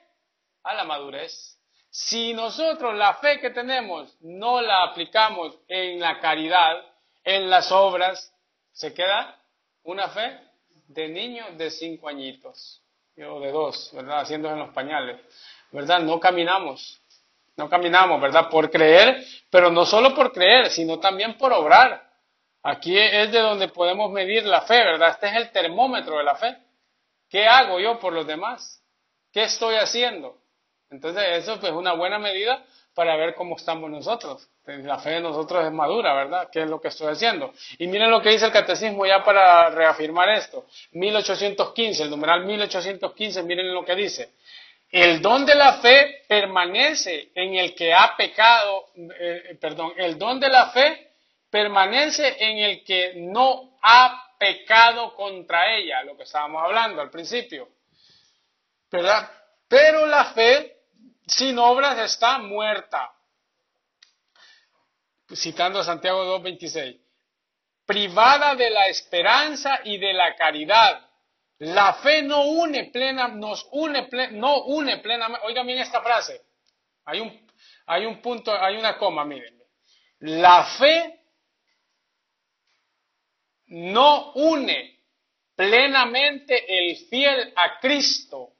[0.67, 1.57] a la madurez.
[1.89, 6.83] Si nosotros la fe que tenemos no la aplicamos en la caridad,
[7.23, 8.33] en las obras,
[8.73, 9.39] se queda
[9.83, 10.39] una fe
[10.87, 12.81] de niño de cinco añitos,
[13.17, 14.19] o de dos, ¿verdad?
[14.19, 15.19] Haciendo en los pañales,
[15.71, 15.99] ¿verdad?
[15.99, 17.01] No caminamos,
[17.57, 18.49] no caminamos, ¿verdad?
[18.49, 22.07] Por creer, pero no solo por creer, sino también por obrar.
[22.63, 25.09] Aquí es de donde podemos medir la fe, ¿verdad?
[25.09, 26.57] Este es el termómetro de la fe.
[27.29, 28.81] ¿Qué hago yo por los demás?
[29.33, 30.37] ¿Qué estoy haciendo?
[30.89, 34.49] Entonces eso es pues, una buena medida para ver cómo estamos nosotros.
[34.65, 36.49] La fe de nosotros es madura, ¿verdad?
[36.51, 37.53] ¿Qué es lo que estoy haciendo?
[37.77, 40.65] Y miren lo que dice el catecismo ya para reafirmar esto.
[40.91, 44.33] 1815, el numeral 1815, miren lo que dice.
[44.89, 48.85] El don de la fe permanece en el que ha pecado,
[49.19, 51.11] eh, perdón, el don de la fe
[51.49, 57.69] permanece en el que no ha pecado contra ella, lo que estábamos hablando al principio.
[58.89, 59.29] ¿Verdad?
[59.67, 60.77] Pero la fe
[61.25, 63.11] sin obras está muerta.
[65.33, 66.97] Citando a Santiago 2.26.
[67.85, 71.06] Privada de la esperanza y de la caridad.
[71.59, 75.45] La fe no une plena, nos une, no une plenamente.
[75.47, 76.41] Oigan bien esta frase.
[77.05, 77.47] Hay un,
[77.87, 79.57] hay un punto, hay una coma, miren.
[80.19, 81.19] La fe
[83.67, 84.99] no une
[85.55, 88.53] plenamente el fiel a Cristo.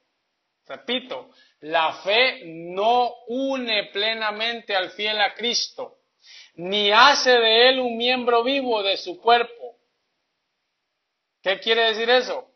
[0.66, 1.30] Repito,
[1.60, 6.00] la fe no une plenamente al fiel a Cristo,
[6.56, 9.78] ni hace de él un miembro vivo de su cuerpo.
[11.40, 12.50] ¿Qué quiere decir eso?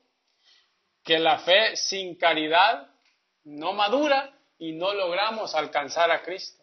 [1.05, 2.89] Que la fe sin caridad
[3.45, 6.63] no madura y no logramos alcanzar a Cristo.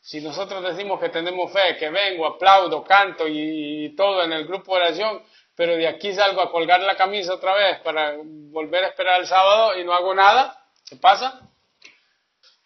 [0.00, 4.74] Si nosotros decimos que tenemos fe, que vengo, aplaudo, canto y, todo en el grupo
[4.74, 5.22] de oración,
[5.54, 9.26] pero de aquí salgo a colgar la camisa otra vez para volver a esperar el
[9.26, 11.40] sábado y no hago nada, ¿qué pasa?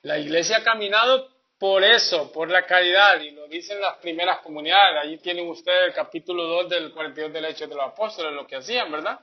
[0.03, 5.03] La iglesia ha caminado por eso, por la caridad, y lo dicen las primeras comunidades.
[5.03, 8.57] Allí tienen ustedes el capítulo 2 del 42 del Hecho de los Apóstoles, lo que
[8.57, 9.19] hacían, ¿verdad?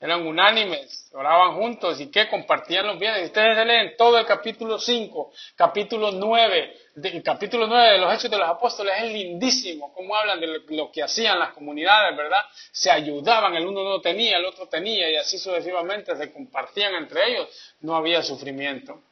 [0.00, 3.24] Eran unánimes, oraban juntos y que compartían los bienes.
[3.24, 8.38] Ustedes leen todo el capítulo 5, capítulo 9, el capítulo 9 de los Hechos de
[8.38, 12.40] los Apóstoles es lindísimo, cómo hablan de lo, que hacían las comunidades, ¿verdad?
[12.70, 17.32] Se ayudaban, el uno no tenía, el otro tenía, y así sucesivamente se compartían entre
[17.32, 17.48] ellos,
[17.80, 19.02] no había sufrimiento.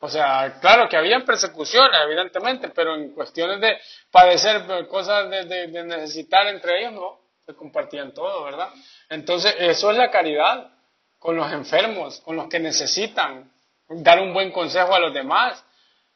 [0.00, 3.78] O sea, claro que habían persecuciones, evidentemente, pero en cuestiones de
[4.10, 8.70] padecer cosas de, necesitar entre ellos, no, se compartían todo, ¿verdad?
[9.08, 10.70] Entonces, eso es la caridad
[11.18, 13.50] con los enfermos, con los que necesitan,
[13.88, 15.64] dar un buen consejo a los demás,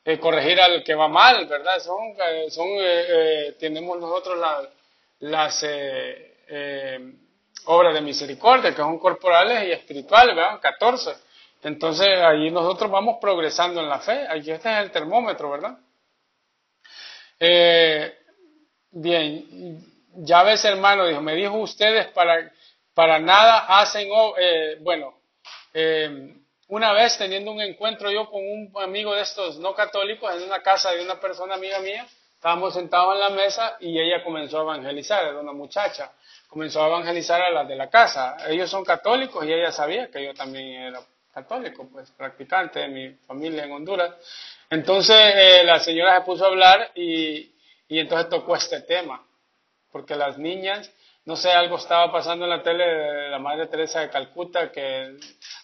[0.05, 1.78] eh, corregir al que va mal, ¿verdad?
[1.80, 4.39] Son, eh, son eh, tenemos nosotros
[5.20, 5.64] las
[7.64, 10.61] obras de misericordia, que son corporales y espirituales, ¿verdad?
[10.61, 11.28] 14
[11.61, 14.28] entonces ahí nosotros vamos progresando en la fe.
[14.28, 15.76] Aquí este es el termómetro, ¿verdad?
[18.93, 19.84] Bien,
[20.14, 22.51] ya ves hermano, dijo, me dijo ustedes para,
[22.99, 25.20] para nada hacen, eh, bueno,
[25.72, 26.34] eh,
[26.66, 30.61] una vez teniendo un encuentro yo con un amigo de estos no católicos en una
[30.62, 34.62] casa de una persona amiga mía, estábamos sentados en la mesa y ella comenzó a
[34.62, 36.11] evangelizar, era una muchacha,
[36.49, 38.36] comenzó a evangelizar a las de la casa.
[38.49, 41.01] Ellos son católicos y ella sabía que yo también era
[41.32, 44.12] católico, pues practicante de mi familia en Honduras.
[44.70, 47.53] Entonces eh, la señora se puso a hablar y,
[47.86, 49.24] Y entonces tocó este tema,
[49.92, 50.90] porque las niñas
[51.29, 55.14] no sé, algo estaba pasando en la tele de la Madre Teresa de Calcuta, que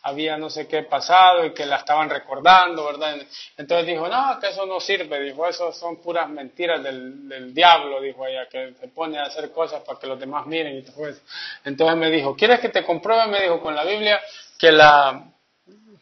[0.02, 3.16] había no sé qué pasado y que la estaban recordando, ¿verdad?
[3.56, 8.26] Entonces dijo, no, que eso no sirve, dijo, eso son puras mentiras del, diablo, dijo
[8.26, 11.22] ella, que se pone a hacer cosas para que los demás miren y todo eso.
[11.64, 13.26] Entonces me dijo, ¿quieres que te compruebe?
[13.28, 14.20] Me dijo, con la Biblia,
[14.58, 15.32] que la,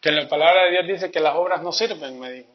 [0.01, 2.51] que la palabra de Dios dice que las obras no sirven, me dijo.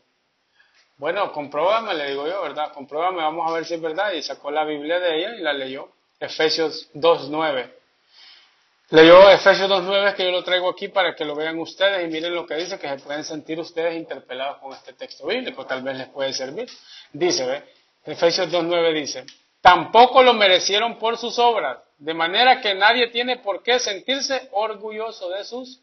[0.98, 2.74] Bueno, compruébame, le digo yo, ¿verdad?
[2.74, 4.12] Compruébame, vamos a ver si es verdad.
[4.12, 5.94] Y sacó la Biblia de ella y la leyó.
[6.20, 7.74] Efesios 2.9.
[8.90, 12.34] Leyó Efesios 2.9 que yo lo traigo aquí para que lo vean ustedes y miren
[12.34, 15.98] lo que dice, que se pueden sentir ustedes interpelados con este texto bíblico, tal vez
[15.98, 16.70] les puede servir.
[17.12, 17.64] Dice, ¿ve?
[18.06, 19.26] Efesios 2.9 dice,
[19.62, 25.30] tampoco lo merecieron por sus obras, de manera que nadie tiene por qué sentirse orgulloso
[25.30, 25.82] de sus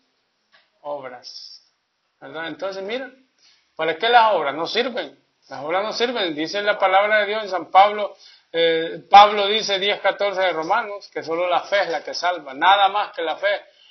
[0.80, 1.61] obras.
[2.20, 2.49] ¿Verdad?
[2.49, 3.28] Entonces, miren,
[3.76, 4.55] ¿para qué las obras?
[4.55, 5.18] No sirven.
[5.51, 6.35] Las obras no sirven.
[6.35, 8.16] Dice la palabra de Dios en San Pablo
[8.57, 12.89] eh, Pablo dice 10.14 de Romanos que solo la fe es la que salva, nada
[12.89, 13.49] más que la fe.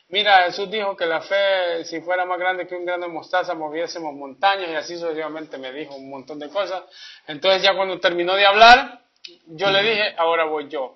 [0.08, 3.56] Mira, Jesús dijo que la fe, si fuera más grande que un grano de mostaza,
[3.56, 6.82] moviésemos montañas y así sucesivamente me dijo un montón de cosas.
[7.28, 9.02] Entonces ya cuando terminó de hablar,
[9.48, 10.96] yo le dije, ahora voy yo.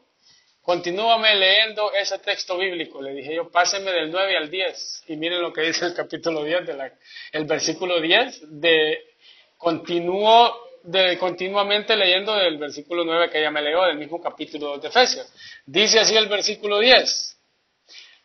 [0.62, 3.02] Continúame leyendo ese texto bíblico.
[3.02, 5.04] Le dije yo, pásenme del 9 al 10.
[5.08, 6.94] Y miren lo que dice el capítulo 10, de la,
[7.34, 8.98] el versículo 10 de
[9.58, 14.88] continúo de, continuamente leyendo del versículo 9 que ella me leyó, del mismo capítulo de
[14.88, 15.32] Efesios.
[15.66, 17.38] Dice así el versículo 10.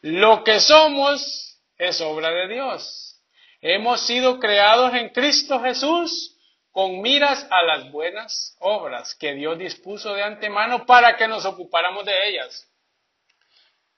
[0.02, 3.20] Lo que somos es obra de Dios.
[3.60, 6.36] Hemos sido creados en Cristo Jesús
[6.72, 12.04] con miras a las buenas obras que Dios dispuso de antemano para que nos ocupáramos
[12.04, 12.66] de ellas.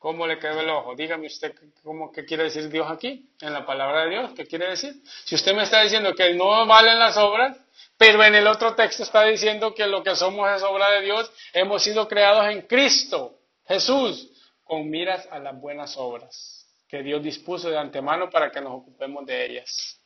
[0.05, 0.95] ¿Cómo le quedó el ojo?
[0.95, 4.69] Dígame usted cómo qué quiere decir Dios aquí, en la palabra de Dios, ¿qué quiere
[4.69, 4.93] decir?
[5.25, 7.57] Si usted me está diciendo que no valen las obras,
[7.97, 11.33] pero en el otro texto está diciendo que lo que somos es obra de Dios,
[11.55, 14.29] hemos sido creados en Cristo, Jesús,
[14.63, 19.25] con miras a las buenas obras que Dios dispuso de antemano para que nos ocupemos
[19.25, 19.99] de ellas.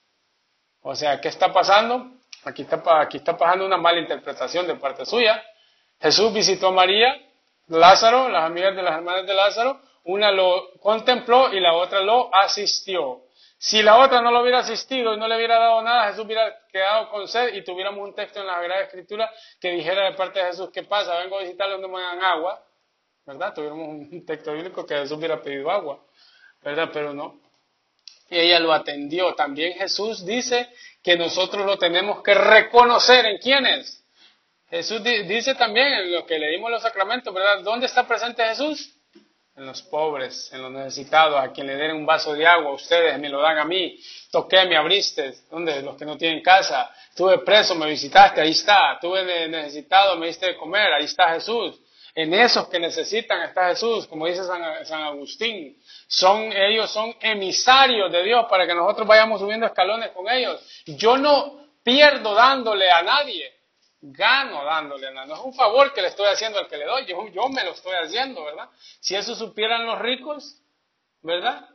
[0.81, 2.13] O sea, ¿qué está pasando?
[2.45, 5.43] Aquí está, aquí está pasando una mala interpretación de parte suya.
[6.01, 7.21] Jesús visitó a María,
[7.67, 12.35] Lázaro, las amigas de las hermanas de Lázaro, una lo contempló y la otra lo
[12.35, 13.25] asistió.
[13.59, 16.51] Si la otra no lo hubiera asistido y no le hubiera dado nada, Jesús hubiera
[16.73, 19.31] quedado con sed y tuviéramos un texto en la Sagrada Escritura
[19.61, 21.19] que dijera de parte de Jesús, ¿qué pasa?
[21.19, 22.65] Vengo a visitarle donde me dan agua,
[23.27, 23.53] ¿verdad?
[23.53, 26.03] Tuviéramos un texto bíblico que Jesús hubiera pedido agua,
[26.63, 26.89] ¿verdad?
[26.91, 27.41] Pero no.
[28.31, 29.35] Y ella lo atendió.
[29.35, 30.71] También Jesús dice
[31.03, 34.03] que nosotros lo tenemos que reconocer en quiénes.
[34.71, 37.61] Jesús dice también en lo que leímos los sacramentos, ¿verdad?
[37.63, 38.98] ¿Dónde está presente Jesús?
[39.59, 43.19] En los pobres, en los necesitados, a quien le den un vaso de agua, ustedes
[43.19, 43.99] me lo dan a mí,
[44.31, 45.83] toqué, me abriste, ¿dónde?
[45.83, 50.47] Los que no tienen casa, estuve preso, me visitaste, ahí está, estuve necesitado, me diste
[50.47, 51.81] de comer, ahí está Jesús.
[52.15, 55.77] En esos que necesitan está Jesús, como dice San, San Agustín.
[56.09, 60.61] Son, ellos son emisarios de Dios para que nosotros vayamos subiendo escalones con ellos.
[60.87, 63.58] Yo no pierdo dándole a nadie
[64.01, 65.13] gano dándole.
[65.13, 67.65] No es un favor que le estoy haciendo al que le doy, yo, yo me
[67.65, 68.69] lo estoy haciendo, ¿verdad?
[69.01, 70.61] Si eso supieran los ricos,
[71.23, 71.69] ¿verdad?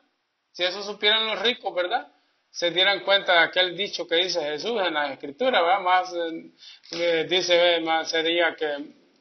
[0.51, 2.07] Si eso supieran los ricos, ¿verdad?
[2.51, 5.79] Se dieran cuenta de aquel dicho que dice Jesús en la escritura, ¿verdad?
[5.79, 6.51] Más, eh,
[6.91, 8.71] eh, dice, más sería que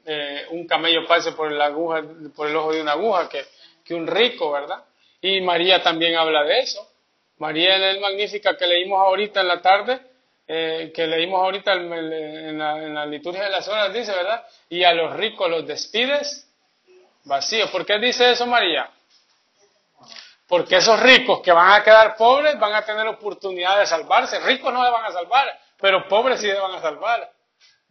[0.05, 2.03] eh, un camello pase por, la aguja,
[2.35, 3.45] por el ojo de una aguja que,
[3.83, 4.83] que un rico, ¿verdad?
[5.21, 6.87] Y María también habla de eso.
[7.37, 9.99] María en el Magnífica que leímos ahorita en la tarde,
[10.47, 14.45] eh, que leímos ahorita en la, liturgia de las horas, dice, ¿verdad?
[14.69, 16.47] Y a los ricos los despides
[17.23, 17.69] vacíos.
[17.69, 18.89] ¿Por qué dice eso María?
[20.47, 24.39] Porque esos ricos que van a quedar pobres van a tener oportunidad de salvarse.
[24.41, 25.47] Ricos no le van a salvar,
[25.79, 27.31] pero pobres sí le van a salvar.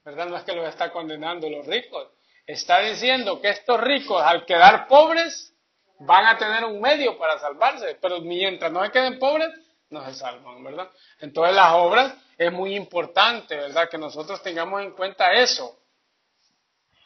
[0.05, 0.27] ¿Verdad?
[0.27, 2.09] No es que los está condenando los ricos.
[2.47, 5.55] Está diciendo que estos ricos al quedar pobres
[6.01, 9.49] van a tener un medio para salvarse, pero mientras no se queden pobres,
[9.93, 10.90] no se salvan, ¿verdad?
[11.20, 13.88] Entonces las obras es muy importante, ¿verdad?
[13.88, 15.78] Que nosotros tengamos en cuenta eso.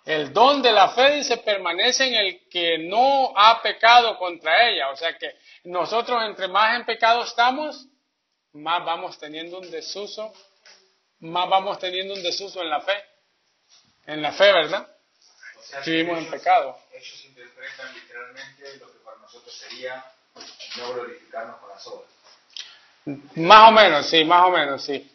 [0.05, 4.91] El don de la fe dice permanece en el que no ha pecado contra ella.
[4.91, 7.87] O sea que nosotros entre más en pecado estamos,
[8.53, 10.32] más vamos teniendo un desuso,
[11.20, 13.05] más vamos teniendo un desuso en la fe.
[14.07, 14.89] En la fe, ¿verdad?
[15.82, 16.78] si vivimos en pecado.
[16.93, 20.05] Ellos interpretan literalmente lo que para nosotros sería
[20.76, 22.16] no glorificarnos con las obras.
[23.37, 25.11] Más o menos, sí, más o menos, sí.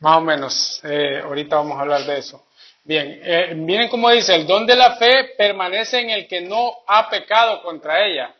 [0.00, 0.80] Más o menos.
[0.84, 2.46] Eh, ahorita vamos a hablar de eso.
[2.84, 6.70] Bien, eh, miren cómo dice, el don de la fe permanece en el que no
[6.86, 8.34] ha pecado contra ella.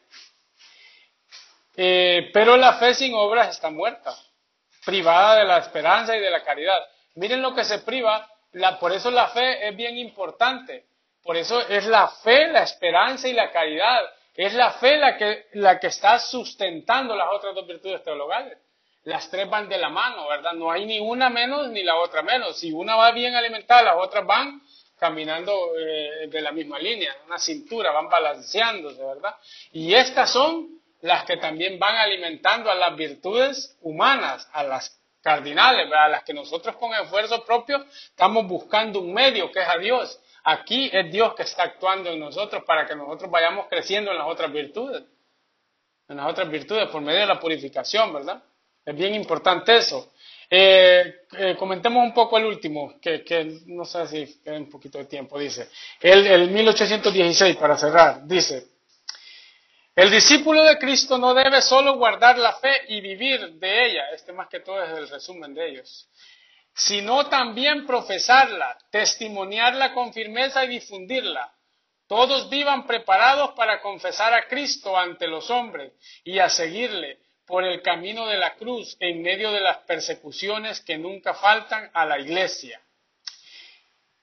[1.77, 4.14] Eh, pero la fe sin obras está muerta,
[4.85, 6.79] privada de la esperanza y de la caridad.
[7.14, 10.87] Miren lo que se priva la, por eso la fe es bien importante.
[11.23, 14.03] Por eso es la fe, la esperanza y la caridad.
[14.39, 18.57] Es la fe la que, la que está sustentando las otras dos virtudes teologales.
[19.03, 20.53] Las tres van de la mano, ¿verdad?
[20.53, 22.57] No hay ni una menos ni la otra menos.
[22.57, 24.62] Si una va bien alimentada, las otras van
[24.97, 29.34] caminando eh, de la misma línea, una cintura, van balanceándose, ¿verdad?
[29.72, 30.68] Y estas son
[31.01, 36.05] las que también van alimentando a las virtudes humanas, a las cardinales, ¿verdad?
[36.05, 40.20] a las que nosotros con esfuerzo propio estamos buscando un medio, que es a Dios.
[40.51, 44.26] Aquí es Dios que está actuando en nosotros para que nosotros vayamos creciendo en las
[44.28, 45.03] otras virtudes,
[46.09, 48.42] en las otras virtudes por medio de la purificación, ¿verdad?
[48.82, 50.11] Es bien importante eso.
[50.49, 55.05] Eh, eh, comentemos un poco el último, que, no sé si queda un poquito de
[55.05, 55.68] tiempo, dice.
[56.01, 58.68] El, el 1816, para cerrar, dice,
[59.94, 64.32] el discípulo de Cristo no debe solo guardar la fe y vivir de ella, este
[64.32, 66.09] más que todo es el resumen de ellos,
[66.79, 71.53] sino también profesarla, testimoniarla con firmeza y difundirla.
[72.07, 77.83] Todos vivan preparados para confesar a Cristo ante los hombres y a seguirle por el
[77.83, 82.81] camino de la cruz en medio de las persecuciones que nunca faltan a la iglesia.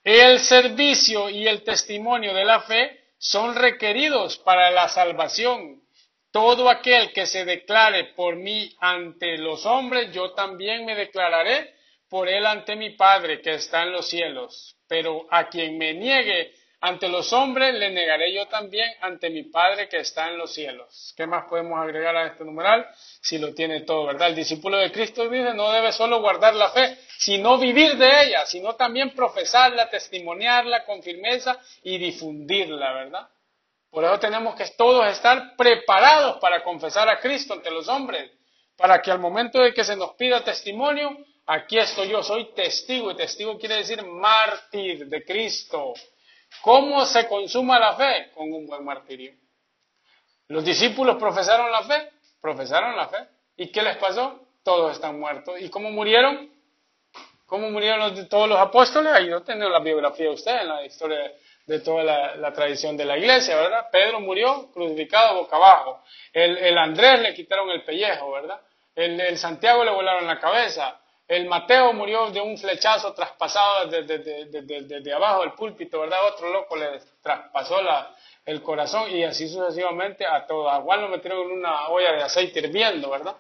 [0.02, 5.82] El servicio y el testimonio de la fe son requeridos para la salvación.
[6.32, 11.75] Todo aquel que se declare por mí ante los hombres, yo también me declararé
[12.16, 14.78] por él ante mi Padre que está en los cielos.
[14.88, 19.90] Pero a quien me niegue ante los hombres, le negaré yo también ante mi Padre
[19.90, 21.14] que está en los cielos.
[21.18, 22.88] ¿Qué más podemos agregar a este numeral?
[23.20, 24.30] Si lo tiene todo, ¿verdad?
[24.30, 28.46] El discípulo de Cristo dice, no debe solo guardar la fe, sino vivir de ella,
[28.46, 33.28] sino también profesarla, testimoniarla con firmeza y difundirla, ¿verdad?
[33.92, 38.32] Por eso tenemos que todos estar preparados para confesar a Cristo ante los hombres,
[38.78, 43.12] para que al momento de que se nos pida testimonio, aquí estoy yo, soy testigo,
[43.12, 45.94] y testigo quiere decir mártir de Cristo.
[46.62, 48.32] ¿Cómo se consuma la fe?
[48.34, 49.34] Con un buen martirio.
[50.48, 53.18] Los discípulos profesaron la fe, profesaron la fe.
[53.58, 54.48] ¿Y qué les pasó?
[54.64, 55.60] Todos están muertos.
[55.60, 56.52] ¿Y cómo murieron?
[57.46, 59.14] ¿Cómo murieron todos los apóstoles?
[59.14, 61.32] Ahí no tengo la biografía de usted en la historia
[61.66, 63.88] de toda la, tradición de la iglesia, ¿verdad?
[63.92, 66.04] Pedro murió crucificado boca abajo.
[66.32, 68.60] El, Andrés le quitaron el pellejo, ¿verdad?
[68.96, 71.00] El, el Santiago le volaron la cabeza.
[71.28, 76.20] El Mateo murió de un flechazo traspasado desde abajo del púlpito, ¿verdad?
[76.28, 77.78] Otro loco le traspasó
[78.46, 80.72] el corazón y así sucesivamente a todos.
[80.72, 83.36] A Juan lo metieron en una olla de aceite hirviendo, ¿verdad?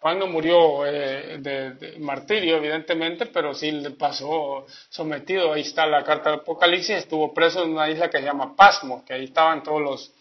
[0.00, 5.52] Juan no murió eh, de, martirio, evidentemente, pero sí le pasó sometido.
[5.52, 6.98] Ahí está la carta del Apocalipsis.
[6.98, 10.12] Estuvo preso en una isla que se llama Pasmo, que ahí estaban todos los,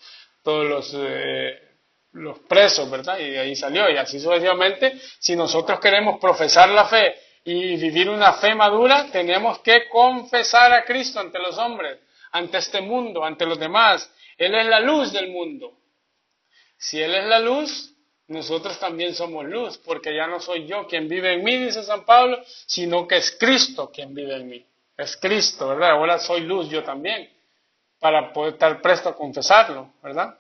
[0.41, 1.66] todos los eh,
[2.17, 3.19] los presos, ¿verdad?
[3.19, 3.89] Y de ahí salió.
[3.89, 9.59] Y así sucesivamente, si nosotros queremos profesar la fe y vivir una fe madura, tenemos
[9.59, 11.99] que confesar a Cristo ante los hombres,
[12.31, 14.11] ante este mundo, ante los demás.
[14.37, 15.73] Él es la luz del mundo.
[16.77, 17.93] Si Él es la luz,
[18.27, 22.03] nosotros también somos luz, porque ya no soy yo quien vive en mí, dice San
[22.05, 24.65] Pablo, sino que es Cristo quien vive en mí.
[24.97, 25.91] Es Cristo, ¿verdad?
[25.91, 27.31] Ahora soy luz yo también,
[27.99, 30.37] para poder estar presto a confesarlo, ¿verdad?